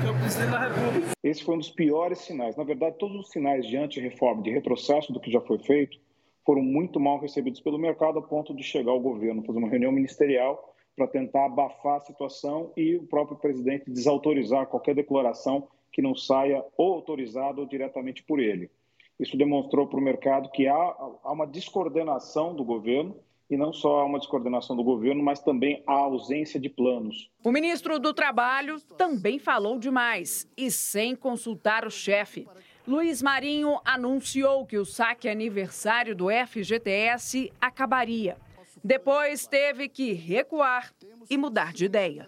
[0.00, 1.12] que é o presidente da República.
[1.24, 2.56] Esse foi um dos piores sinais.
[2.56, 5.98] Na verdade, todos os sinais de anti-reforma, de retrocesso do que já foi feito,
[6.44, 9.90] foram muito mal recebidos pelo mercado a ponto de chegar ao governo, fazer uma reunião
[9.90, 16.14] ministerial para tentar abafar a situação e o próprio presidente desautorizar qualquer declaração que não
[16.14, 18.70] saia ou autorizado ou diretamente por ele.
[19.18, 23.16] Isso demonstrou para o mercado que há, há uma descoordenação do governo
[23.50, 27.30] e não só há uma descoordenação do governo, mas também a ausência de planos.
[27.42, 32.46] O ministro do Trabalho também falou demais e sem consultar o chefe.
[32.86, 38.36] Luiz Marinho anunciou que o saque aniversário do FGTS acabaria.
[38.82, 40.92] Depois teve que recuar
[41.28, 42.26] e mudar de ideia.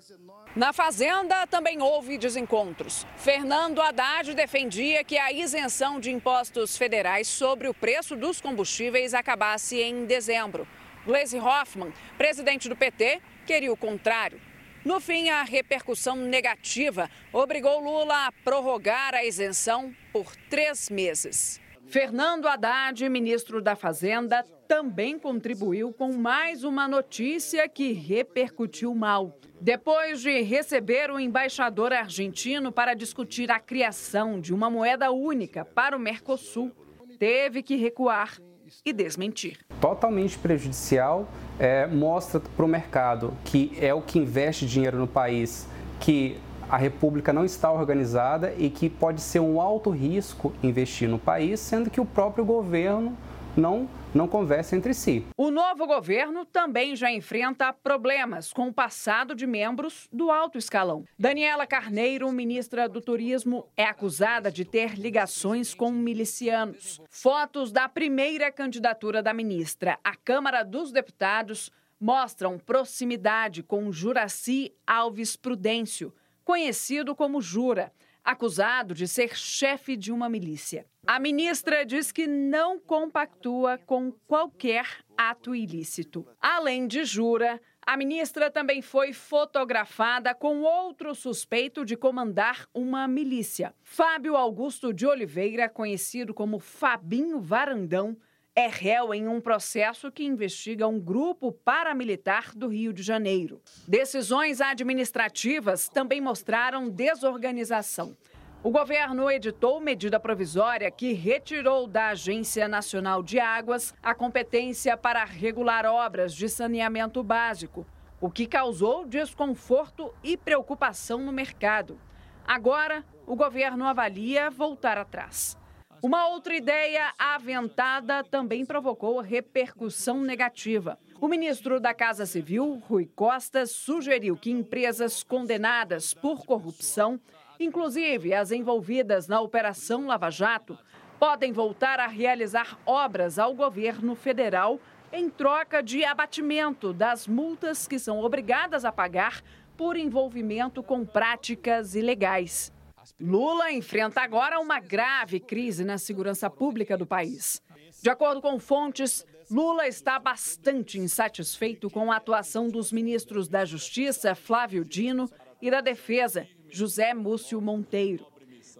[0.54, 3.06] Na Fazenda também houve desencontros.
[3.16, 9.80] Fernando Haddad defendia que a isenção de impostos federais sobre o preço dos combustíveis acabasse
[9.80, 10.66] em dezembro.
[11.06, 14.40] Gleisi Hoffmann, presidente do PT, queria o contrário.
[14.84, 21.60] No fim, a repercussão negativa obrigou Lula a prorrogar a isenção por três meses.
[21.86, 29.36] Fernando Haddad, ministro da Fazenda, também contribuiu com mais uma notícia que repercutiu mal.
[29.60, 35.96] Depois de receber o embaixador argentino para discutir a criação de uma moeda única para
[35.96, 36.70] o Mercosul,
[37.18, 38.38] teve que recuar
[38.84, 39.58] e desmentir.
[39.80, 45.66] Totalmente prejudicial, é, mostra para o mercado que é o que investe dinheiro no país,
[45.98, 51.18] que a República não está organizada e que pode ser um alto risco investir no
[51.18, 53.16] país, sendo que o próprio governo
[53.56, 55.24] não não conversa entre si.
[55.36, 61.04] O novo governo também já enfrenta problemas com o passado de membros do alto escalão.
[61.18, 67.00] Daniela Carneiro, ministra do Turismo, é acusada de ter ligações com milicianos.
[67.08, 75.36] Fotos da primeira candidatura da ministra à Câmara dos Deputados mostram proximidade com Juraci Alves
[75.36, 77.92] Prudêncio, conhecido como Jura
[78.24, 80.86] acusado de ser chefe de uma milícia.
[81.06, 86.26] A ministra diz que não compactua com qualquer ato ilícito.
[86.40, 93.74] Além de Jura, a ministra também foi fotografada com outro suspeito de comandar uma milícia.
[93.82, 98.16] Fábio Augusto de Oliveira, conhecido como Fabinho Varandão,
[98.54, 103.60] é réu em um processo que investiga um grupo paramilitar do Rio de Janeiro.
[103.86, 108.16] Decisões administrativas também mostraram desorganização.
[108.62, 115.24] O governo editou medida provisória que retirou da Agência Nacional de Águas a competência para
[115.24, 117.86] regular obras de saneamento básico,
[118.20, 121.98] o que causou desconforto e preocupação no mercado.
[122.46, 125.59] Agora, o governo avalia voltar atrás.
[126.02, 130.98] Uma outra ideia aventada também provocou repercussão negativa.
[131.20, 137.20] O ministro da Casa Civil, Rui Costa, sugeriu que empresas condenadas por corrupção,
[137.58, 140.78] inclusive as envolvidas na Operação Lava Jato,
[141.18, 144.80] podem voltar a realizar obras ao governo federal
[145.12, 149.42] em troca de abatimento das multas que são obrigadas a pagar
[149.76, 152.72] por envolvimento com práticas ilegais.
[153.20, 157.62] Lula enfrenta agora uma grave crise na segurança pública do país.
[158.02, 164.34] De acordo com fontes, Lula está bastante insatisfeito com a atuação dos ministros da Justiça,
[164.34, 165.30] Flávio Dino,
[165.60, 168.26] e da Defesa, José Múcio Monteiro.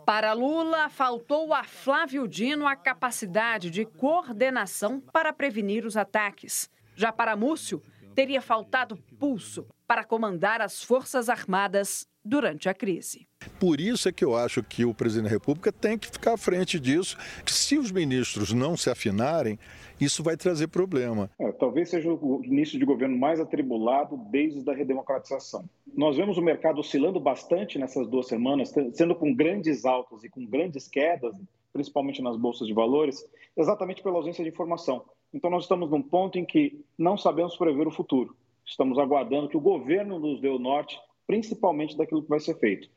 [0.07, 6.71] Para Lula, faltou a Flávio Dino a capacidade de coordenação para prevenir os ataques.
[6.95, 7.83] Já para Múcio,
[8.15, 13.27] teria faltado pulso para comandar as Forças Armadas durante a crise.
[13.59, 16.37] Por isso é que eu acho que o presidente da República tem que ficar à
[16.37, 19.59] frente disso, que se os ministros não se afinarem,
[20.01, 21.31] isso vai trazer problema.
[21.39, 25.65] É, talvez seja o início de governo mais atribulado desde a redemocratização.
[25.95, 30.45] Nós vemos o mercado oscilando bastante nessas duas semanas, sendo com grandes altos e com
[30.45, 31.35] grandes quedas,
[31.73, 33.25] principalmente nas bolsas de valores,
[33.57, 35.05] exatamente pela ausência de informação.
[35.33, 38.35] Então nós estamos num ponto em que não sabemos prever o futuro.
[38.67, 40.99] Estamos aguardando que o governo nos dê o norte
[41.31, 42.89] principalmente daquilo que vai ser feito.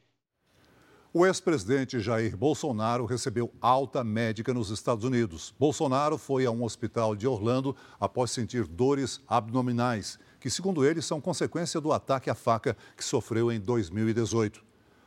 [1.14, 5.54] O ex-presidente Jair Bolsonaro recebeu alta médica nos Estados Unidos.
[5.60, 11.22] Bolsonaro foi a um hospital de Orlando após sentir dores abdominais, que, segundo ele, são
[11.22, 14.66] consequência do ataque à faca que sofreu em 2018.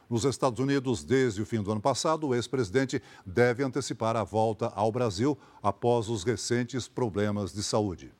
[0.09, 4.69] Nos Estados Unidos, desde o fim do ano passado, o ex-presidente deve antecipar a volta
[4.69, 8.15] ao Brasil após os recentes problemas de saúde.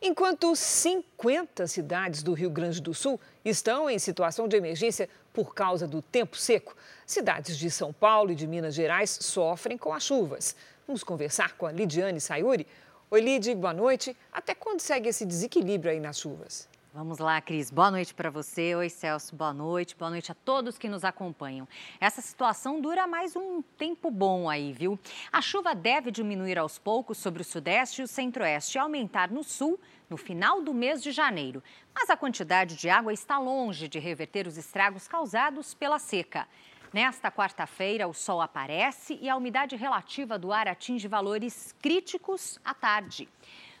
[0.00, 5.88] Enquanto 50 cidades do Rio Grande do Sul estão em situação de emergência por causa
[5.88, 6.76] do tempo seco,
[7.06, 10.54] cidades de São Paulo e de Minas Gerais sofrem com as chuvas.
[10.86, 12.66] Vamos conversar com a Lidiane Sayuri.
[13.10, 14.14] Oi, Lid, boa noite.
[14.30, 16.68] Até quando segue esse desequilíbrio aí nas chuvas?
[16.96, 17.70] Vamos lá, Cris.
[17.70, 18.74] Boa noite para você.
[18.74, 19.36] Oi, Celso.
[19.36, 19.94] Boa noite.
[19.94, 21.68] Boa noite a todos que nos acompanham.
[22.00, 24.98] Essa situação dura mais um tempo bom aí, viu?
[25.30, 29.44] A chuva deve diminuir aos poucos sobre o sudeste e o centro-oeste e aumentar no
[29.44, 29.78] sul
[30.08, 31.62] no final do mês de janeiro.
[31.94, 36.48] Mas a quantidade de água está longe de reverter os estragos causados pela seca.
[36.94, 42.72] Nesta quarta-feira, o sol aparece e a umidade relativa do ar atinge valores críticos à
[42.72, 43.28] tarde.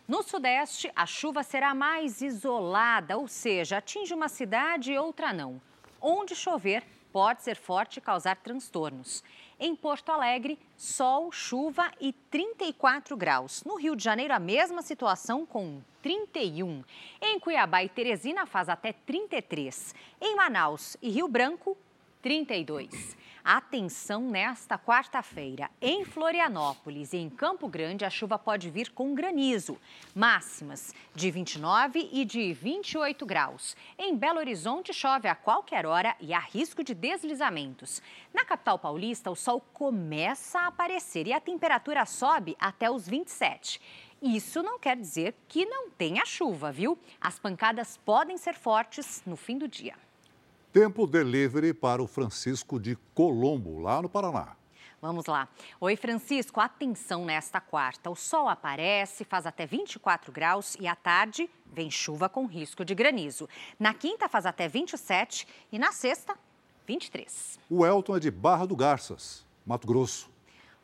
[0.08, 5.60] No Sudeste, a chuva será mais isolada, ou seja, atinge uma cidade e outra não.
[6.00, 9.24] Onde chover, pode ser forte e causar transtornos.
[9.58, 13.64] Em Porto Alegre, sol, chuva e 34 graus.
[13.64, 16.84] No Rio de Janeiro, a mesma situação com 31.
[17.20, 19.92] Em Cuiabá e Teresina, faz até 33.
[20.20, 21.76] Em Manaus e Rio Branco,
[22.22, 23.16] 32.
[23.48, 25.70] Atenção nesta quarta-feira.
[25.80, 29.78] Em Florianópolis e em Campo Grande, a chuva pode vir com granizo.
[30.12, 33.76] Máximas de 29 e de 28 graus.
[33.96, 38.02] Em Belo Horizonte, chove a qualquer hora e há risco de deslizamentos.
[38.34, 43.80] Na capital paulista, o sol começa a aparecer e a temperatura sobe até os 27.
[44.20, 46.98] Isso não quer dizer que não tenha chuva, viu?
[47.20, 49.94] As pancadas podem ser fortes no fim do dia.
[50.76, 54.54] Tempo delivery para o Francisco de Colombo, lá no Paraná.
[55.00, 55.48] Vamos lá.
[55.80, 58.10] Oi, Francisco, atenção nesta quarta.
[58.10, 62.94] O sol aparece, faz até 24 graus e à tarde vem chuva com risco de
[62.94, 63.48] granizo.
[63.80, 66.36] Na quinta faz até 27 e na sexta,
[66.86, 67.58] 23.
[67.70, 70.30] O Elton é de Barra do Garças, Mato Grosso.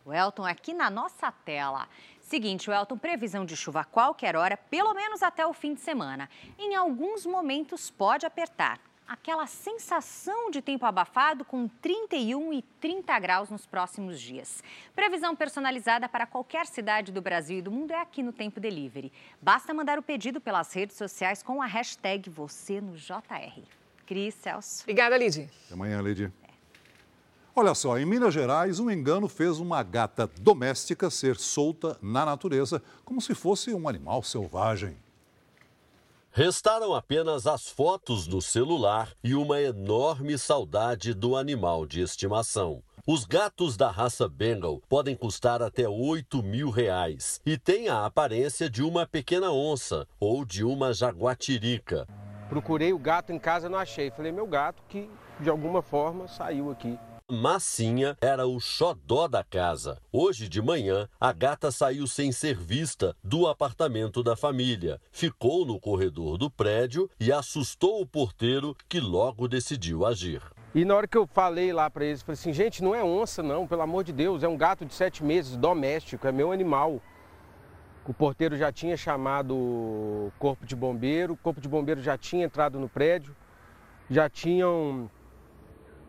[0.07, 1.86] O Elton é aqui na nossa tela.
[2.18, 5.80] Seguinte, o Elton, previsão de chuva a qualquer hora, pelo menos até o fim de
[5.80, 6.30] semana.
[6.59, 8.80] Em alguns momentos pode apertar
[9.12, 14.62] aquela sensação de tempo abafado com 31 e 30 graus nos próximos dias.
[14.94, 19.12] Previsão personalizada para qualquer cidade do Brasil e do mundo é aqui no Tempo Delivery.
[19.40, 23.60] Basta mandar o pedido pelas redes sociais com a hashtag você no JR.
[24.06, 24.82] Cris, Celso.
[24.82, 25.50] Obrigada, Lidy.
[25.66, 26.32] Até amanhã, Lidy.
[27.54, 32.82] Olha só, em Minas Gerais, um engano fez uma gata doméstica ser solta na natureza
[33.04, 34.96] como se fosse um animal selvagem.
[36.35, 42.83] Restaram apenas as fotos no celular e uma enorme saudade do animal de estimação.
[43.07, 48.70] Os gatos da raça Bengal podem custar até 8 mil reais e têm a aparência
[48.70, 52.09] de uma pequena onça ou de uma jaguatirica.
[52.49, 54.11] Procurei o gato em casa, não achei.
[54.11, 56.99] Falei, meu gato que de alguma forma saiu aqui.
[57.35, 59.99] Massinha era o xodó da casa.
[60.12, 65.01] Hoje de manhã, a gata saiu sem ser vista do apartamento da família.
[65.11, 70.43] Ficou no corredor do prédio e assustou o porteiro, que logo decidiu agir.
[70.74, 73.43] E na hora que eu falei lá para eles, falei assim: gente, não é onça,
[73.43, 77.01] não, pelo amor de Deus, é um gato de sete meses, doméstico, é meu animal.
[78.07, 82.45] O porteiro já tinha chamado o corpo de bombeiro, o corpo de bombeiro já tinha
[82.45, 83.35] entrado no prédio,
[84.11, 85.11] já tinham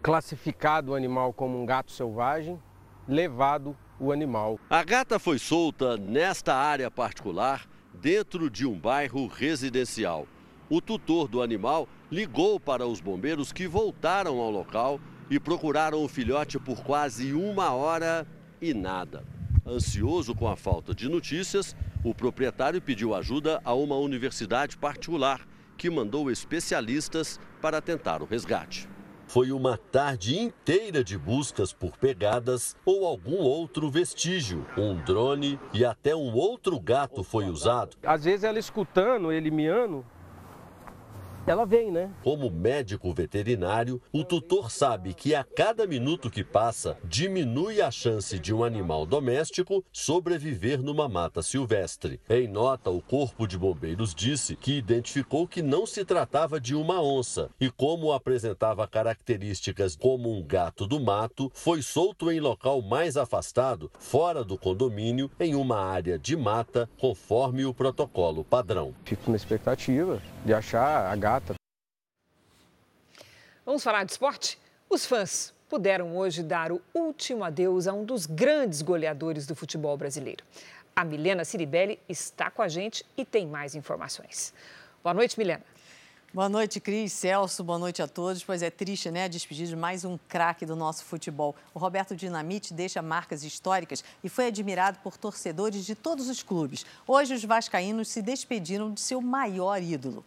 [0.04, 2.60] classificado o animal como um gato selvagem,
[3.08, 4.60] levado o animal.
[4.70, 10.28] A gata foi solta nesta área particular, dentro de um bairro residencial.
[10.70, 14.99] O tutor do animal ligou para os bombeiros que voltaram ao local
[15.30, 18.28] e procuraram o filhote por quase uma hora
[18.62, 19.24] e nada.
[19.66, 21.74] Ansioso com a falta de notícias,
[22.04, 25.47] o proprietário pediu ajuda a uma universidade particular,
[25.78, 28.93] que mandou especialistas para tentar o resgate.
[29.34, 34.64] Foi uma tarde inteira de buscas por pegadas ou algum outro vestígio.
[34.78, 37.98] Um drone e até um outro gato foi usado.
[38.04, 40.06] Às vezes ela escutando ele miando,
[41.46, 42.10] ela vem, né?
[42.24, 48.39] Como médico veterinário, o tutor sabe que a cada minuto que passa, diminui a chance
[48.39, 52.22] de um animal doméstico sobreviver numa mata silvestre.
[52.30, 57.02] Em nota, o Corpo de Bombeiros disse que identificou que não se tratava de uma
[57.02, 63.18] onça e, como apresentava características como um gato do mato, foi solto em local mais
[63.18, 68.94] afastado, fora do condomínio, em uma área de mata, conforme o protocolo padrão.
[69.04, 71.33] Fico na expectativa de achar a gata.
[73.66, 74.59] Vamos falar de esporte?
[74.89, 79.95] Os fãs puderam hoje dar o último adeus a um dos grandes goleadores do futebol
[79.95, 80.43] brasileiro.
[80.93, 84.53] A Milena Ciribelli está com a gente e tem mais informações.
[85.01, 85.64] Boa noite, Milena.
[86.34, 88.43] Boa noite, Cris, Celso, boa noite a todos.
[88.43, 91.55] Pois é triste, né, despedir de mais um craque do nosso futebol.
[91.74, 96.86] O Roberto Dinamite deixa marcas históricas e foi admirado por torcedores de todos os clubes.
[97.07, 100.26] Hoje, os vascaínos se despediram de seu maior ídolo.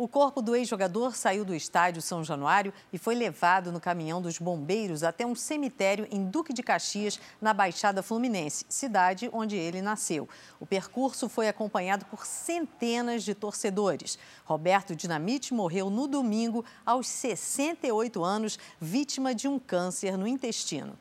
[0.00, 4.38] O corpo do ex-jogador saiu do estádio São Januário e foi levado no caminhão dos
[4.38, 10.26] bombeiros até um cemitério em Duque de Caxias, na Baixada Fluminense, cidade onde ele nasceu.
[10.58, 14.18] O percurso foi acompanhado por centenas de torcedores.
[14.46, 20.96] Roberto Dinamite morreu no domingo, aos 68 anos, vítima de um câncer no intestino.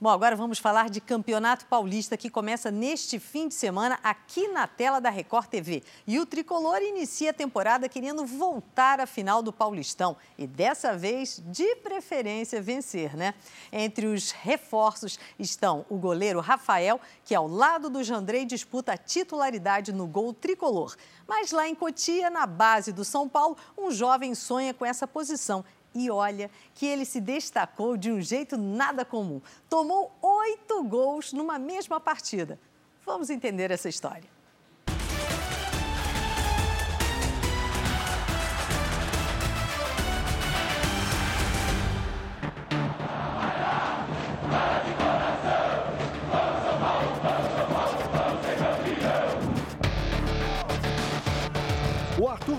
[0.00, 4.64] Bom, agora vamos falar de Campeonato Paulista que começa neste fim de semana aqui na
[4.64, 5.82] tela da Record TV.
[6.06, 11.42] E o tricolor inicia a temporada querendo voltar à final do Paulistão e dessa vez,
[11.46, 13.34] de preferência, vencer, né?
[13.72, 19.92] Entre os reforços estão o goleiro Rafael, que ao lado do Jandrei disputa a titularidade
[19.92, 20.94] no gol tricolor.
[21.26, 25.64] Mas lá em Cotia, na base do São Paulo, um jovem sonha com essa posição
[25.98, 29.40] e olha que ele se destacou de um jeito nada comum.
[29.68, 32.58] Tomou oito gols numa mesma partida.
[33.04, 34.37] Vamos entender essa história.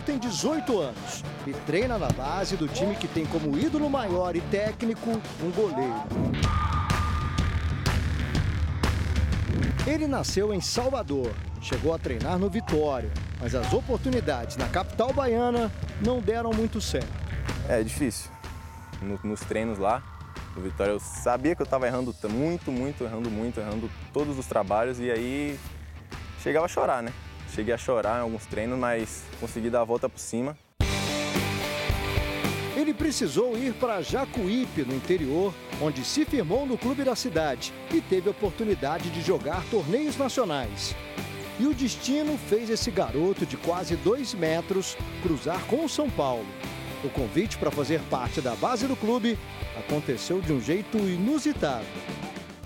[0.09, 4.41] Tem 18 anos e treina na base do time que tem como ídolo maior e
[4.41, 6.03] técnico um goleiro.
[9.85, 11.31] Ele nasceu em Salvador,
[11.61, 15.71] chegou a treinar no Vitória, mas as oportunidades na capital baiana
[16.03, 17.13] não deram muito certo.
[17.67, 18.31] É difícil.
[19.23, 20.01] nos treinos lá,
[20.55, 24.47] no Vitória, eu sabia que eu estava errando muito, muito, errando muito, errando todos os
[24.47, 25.59] trabalhos e aí
[26.41, 27.13] chegava a chorar, né?
[27.53, 30.57] Cheguei a chorar em alguns treinos, mas consegui dar a volta por cima.
[32.75, 37.99] Ele precisou ir para Jacuípe, no interior, onde se firmou no clube da cidade e
[37.99, 40.95] teve a oportunidade de jogar torneios nacionais.
[41.59, 46.45] E o destino fez esse garoto de quase dois metros cruzar com o São Paulo.
[47.03, 49.37] O convite para fazer parte da base do clube
[49.77, 51.85] aconteceu de um jeito inusitado.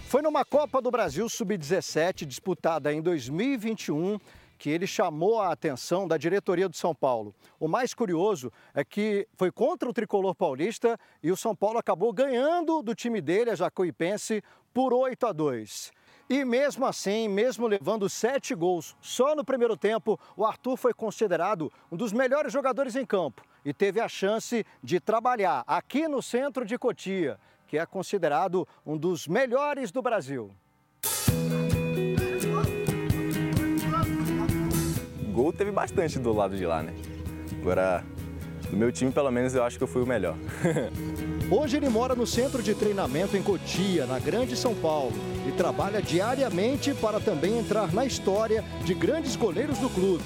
[0.08, 4.20] Foi numa Copa do Brasil Sub-17 disputada em 2021
[4.64, 7.36] que ele chamou a atenção da diretoria do São Paulo.
[7.59, 12.14] O mais curioso é que foi contra o tricolor paulista e o São Paulo acabou
[12.14, 14.41] ganhando do time dele, a Jacuipense,
[14.74, 15.91] por 8 a 2.
[16.30, 21.70] E mesmo assim, mesmo levando sete gols só no primeiro tempo, o Arthur foi considerado
[21.91, 26.66] um dos melhores jogadores em campo e teve a chance de trabalhar aqui no centro
[26.66, 27.38] de Cotia,
[27.68, 30.55] que é considerado um dos melhores do Brasil.
[35.34, 36.94] Gol teve bastante do lado de lá, né?
[37.60, 38.06] Agora,
[38.70, 40.36] do meu time, pelo menos, eu acho que eu fui o melhor.
[41.50, 45.14] Hoje ele mora no centro de treinamento em Cotia, na Grande São Paulo,
[45.48, 50.24] e trabalha diariamente para também entrar na história de grandes goleiros do clube.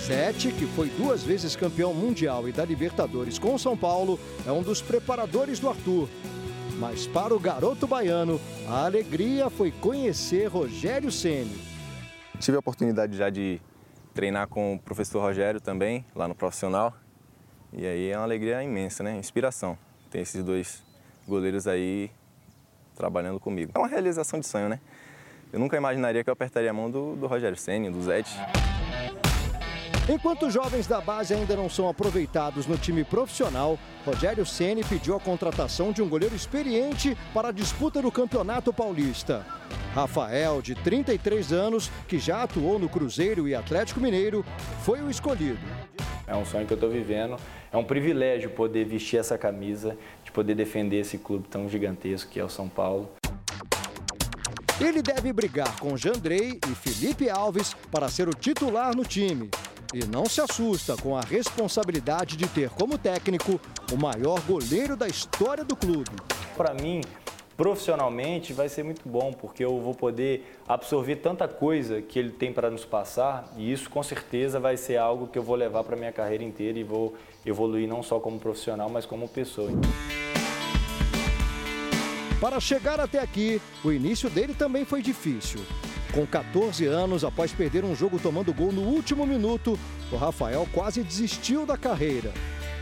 [0.00, 4.62] Sete, que foi duas vezes campeão mundial e da Libertadores com São Paulo, é um
[4.62, 6.08] dos preparadores do Arthur.
[6.78, 11.60] Mas para o garoto baiano, a alegria foi conhecer Rogério Ceni.
[12.40, 13.60] Tive a oportunidade já de
[14.12, 16.94] treinar com o professor Rogério também, lá no profissional.
[17.72, 19.16] E aí é uma alegria imensa, né?
[19.16, 19.78] Inspiração.
[20.10, 20.82] Tem esses dois
[21.26, 22.10] goleiros aí
[22.94, 23.72] trabalhando comigo.
[23.74, 24.78] É uma realização de sonho, né?
[25.52, 28.32] Eu nunca imaginaria que eu apertaria a mão do, do Rogério Senna, do Zete.
[30.08, 35.14] Enquanto os jovens da base ainda não são aproveitados no time profissional, Rogério Ceni pediu
[35.14, 39.46] a contratação de um goleiro experiente para a disputa do Campeonato Paulista.
[39.94, 44.44] Rafael, de 33 anos, que já atuou no Cruzeiro e Atlético Mineiro,
[44.82, 45.60] foi o escolhido.
[46.26, 47.36] É um sonho que eu estou vivendo,
[47.70, 52.40] é um privilégio poder vestir essa camisa, de poder defender esse clube tão gigantesco que
[52.40, 53.08] é o São Paulo.
[54.80, 59.48] Ele deve brigar com Jandrei e Felipe Alves para ser o titular no time
[59.92, 63.60] e não se assusta com a responsabilidade de ter como técnico
[63.92, 66.10] o maior goleiro da história do clube.
[66.56, 67.02] Para mim,
[67.56, 72.52] profissionalmente vai ser muito bom, porque eu vou poder absorver tanta coisa que ele tem
[72.52, 75.96] para nos passar, e isso com certeza vai ser algo que eu vou levar para
[75.96, 77.14] minha carreira inteira e vou
[77.44, 79.70] evoluir não só como profissional, mas como pessoa.
[82.40, 85.60] Para chegar até aqui, o início dele também foi difícil.
[86.12, 89.78] Com 14 anos, após perder um jogo tomando gol no último minuto,
[90.12, 92.30] o Rafael quase desistiu da carreira.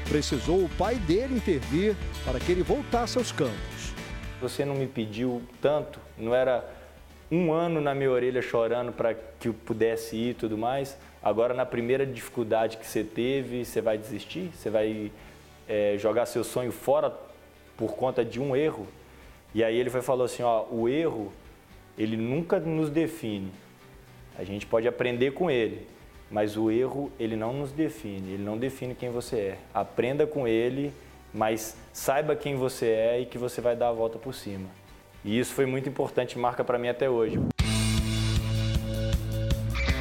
[0.09, 3.95] Precisou o pai dele intervir para que ele voltasse aos campos.
[4.41, 6.69] Você não me pediu tanto, não era
[7.31, 10.97] um ano na minha orelha chorando para que eu pudesse ir e tudo mais.
[11.23, 14.51] Agora, na primeira dificuldade que você teve, você vai desistir?
[14.57, 15.13] Você vai
[15.69, 17.17] é, jogar seu sonho fora
[17.77, 18.89] por conta de um erro?
[19.55, 21.33] E aí ele foi falou assim, ó, o erro
[21.97, 23.51] ele nunca nos define.
[24.39, 25.87] A gente pode aprender com ele,
[26.31, 29.59] mas o erro ele não nos define, ele não define quem você é.
[29.75, 30.93] Aprenda com ele,
[31.33, 34.69] mas saiba quem você é e que você vai dar a volta por cima.
[35.25, 37.39] E isso foi muito importante, marca para mim até hoje.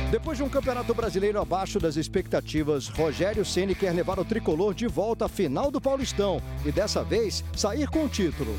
[0.10, 4.88] Depois de um campeonato brasileiro abaixo das expectativas, Rogério Ceni quer levar o tricolor de
[4.88, 8.56] volta à final do Paulistão e dessa vez sair com o título.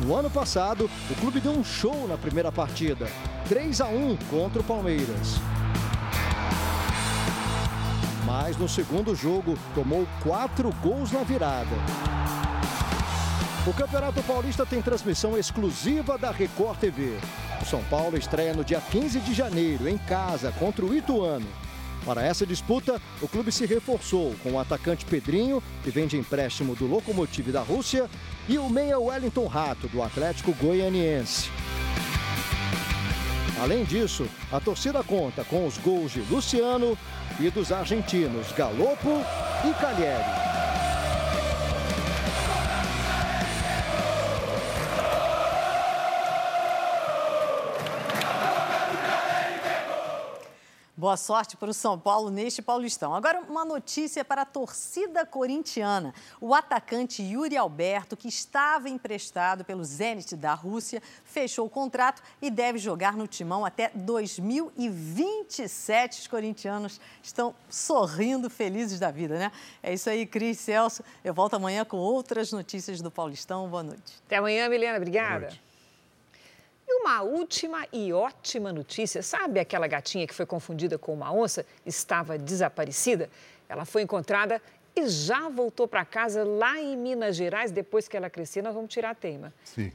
[0.00, 3.06] No ano passado, o clube deu um show na primeira partida,
[3.48, 5.40] 3 a 1 contra o Palmeiras.
[8.26, 11.76] Mas no segundo jogo, tomou quatro gols na virada.
[13.66, 17.16] O Campeonato Paulista tem transmissão exclusiva da Record TV.
[17.62, 21.46] O São Paulo estreia no dia 15 de janeiro, em casa, contra o Ituano.
[22.04, 26.74] Para essa disputa, o clube se reforçou com o atacante Pedrinho, que vem de empréstimo
[26.74, 28.10] do Lokomotiv da Rússia,
[28.48, 31.50] e o meia Wellington Rato, do Atlético Goianiense.
[33.60, 36.98] Além disso, a torcida conta com os gols de Luciano
[37.40, 39.24] e dos argentinos Galopo
[39.64, 40.53] e Calheri.
[51.04, 53.14] Boa sorte para o São Paulo neste Paulistão.
[53.14, 56.14] Agora, uma notícia para a torcida corintiana.
[56.40, 62.50] O atacante Yuri Alberto, que estava emprestado pelo Zenit da Rússia, fechou o contrato e
[62.50, 66.20] deve jogar no timão até 2027.
[66.20, 69.52] Os corintianos estão sorrindo, felizes da vida, né?
[69.82, 71.04] É isso aí, Cris Celso.
[71.22, 73.68] Eu volto amanhã com outras notícias do Paulistão.
[73.68, 74.22] Boa noite.
[74.24, 74.96] Até amanhã, Milena.
[74.96, 75.52] Obrigada.
[77.00, 81.66] Uma última e ótima notícia: sabe aquela gatinha que foi confundida com uma onça?
[81.84, 83.28] Estava desaparecida?
[83.68, 84.60] Ela foi encontrada
[84.96, 87.72] e já voltou para casa lá em Minas Gerais.
[87.72, 89.52] Depois que ela crescer, nós vamos tirar a teima.
[89.64, 89.90] Sim.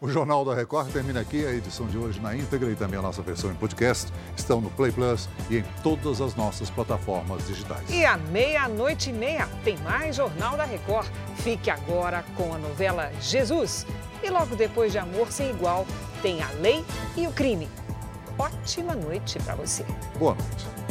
[0.00, 1.44] O Jornal da Record termina aqui.
[1.44, 4.70] A edição de hoje na íntegra e também a nossa versão em podcast estão no
[4.70, 7.82] Play Plus e em todas as nossas plataformas digitais.
[7.90, 11.08] E à meia-noite e meia tem mais Jornal da Record.
[11.38, 13.84] Fique agora com a novela Jesus.
[14.22, 15.86] E logo depois de Amor Sem Igual,
[16.20, 16.84] tem a lei
[17.16, 17.68] e o crime.
[18.38, 19.84] Ótima noite para você.
[20.18, 20.89] Boa noite.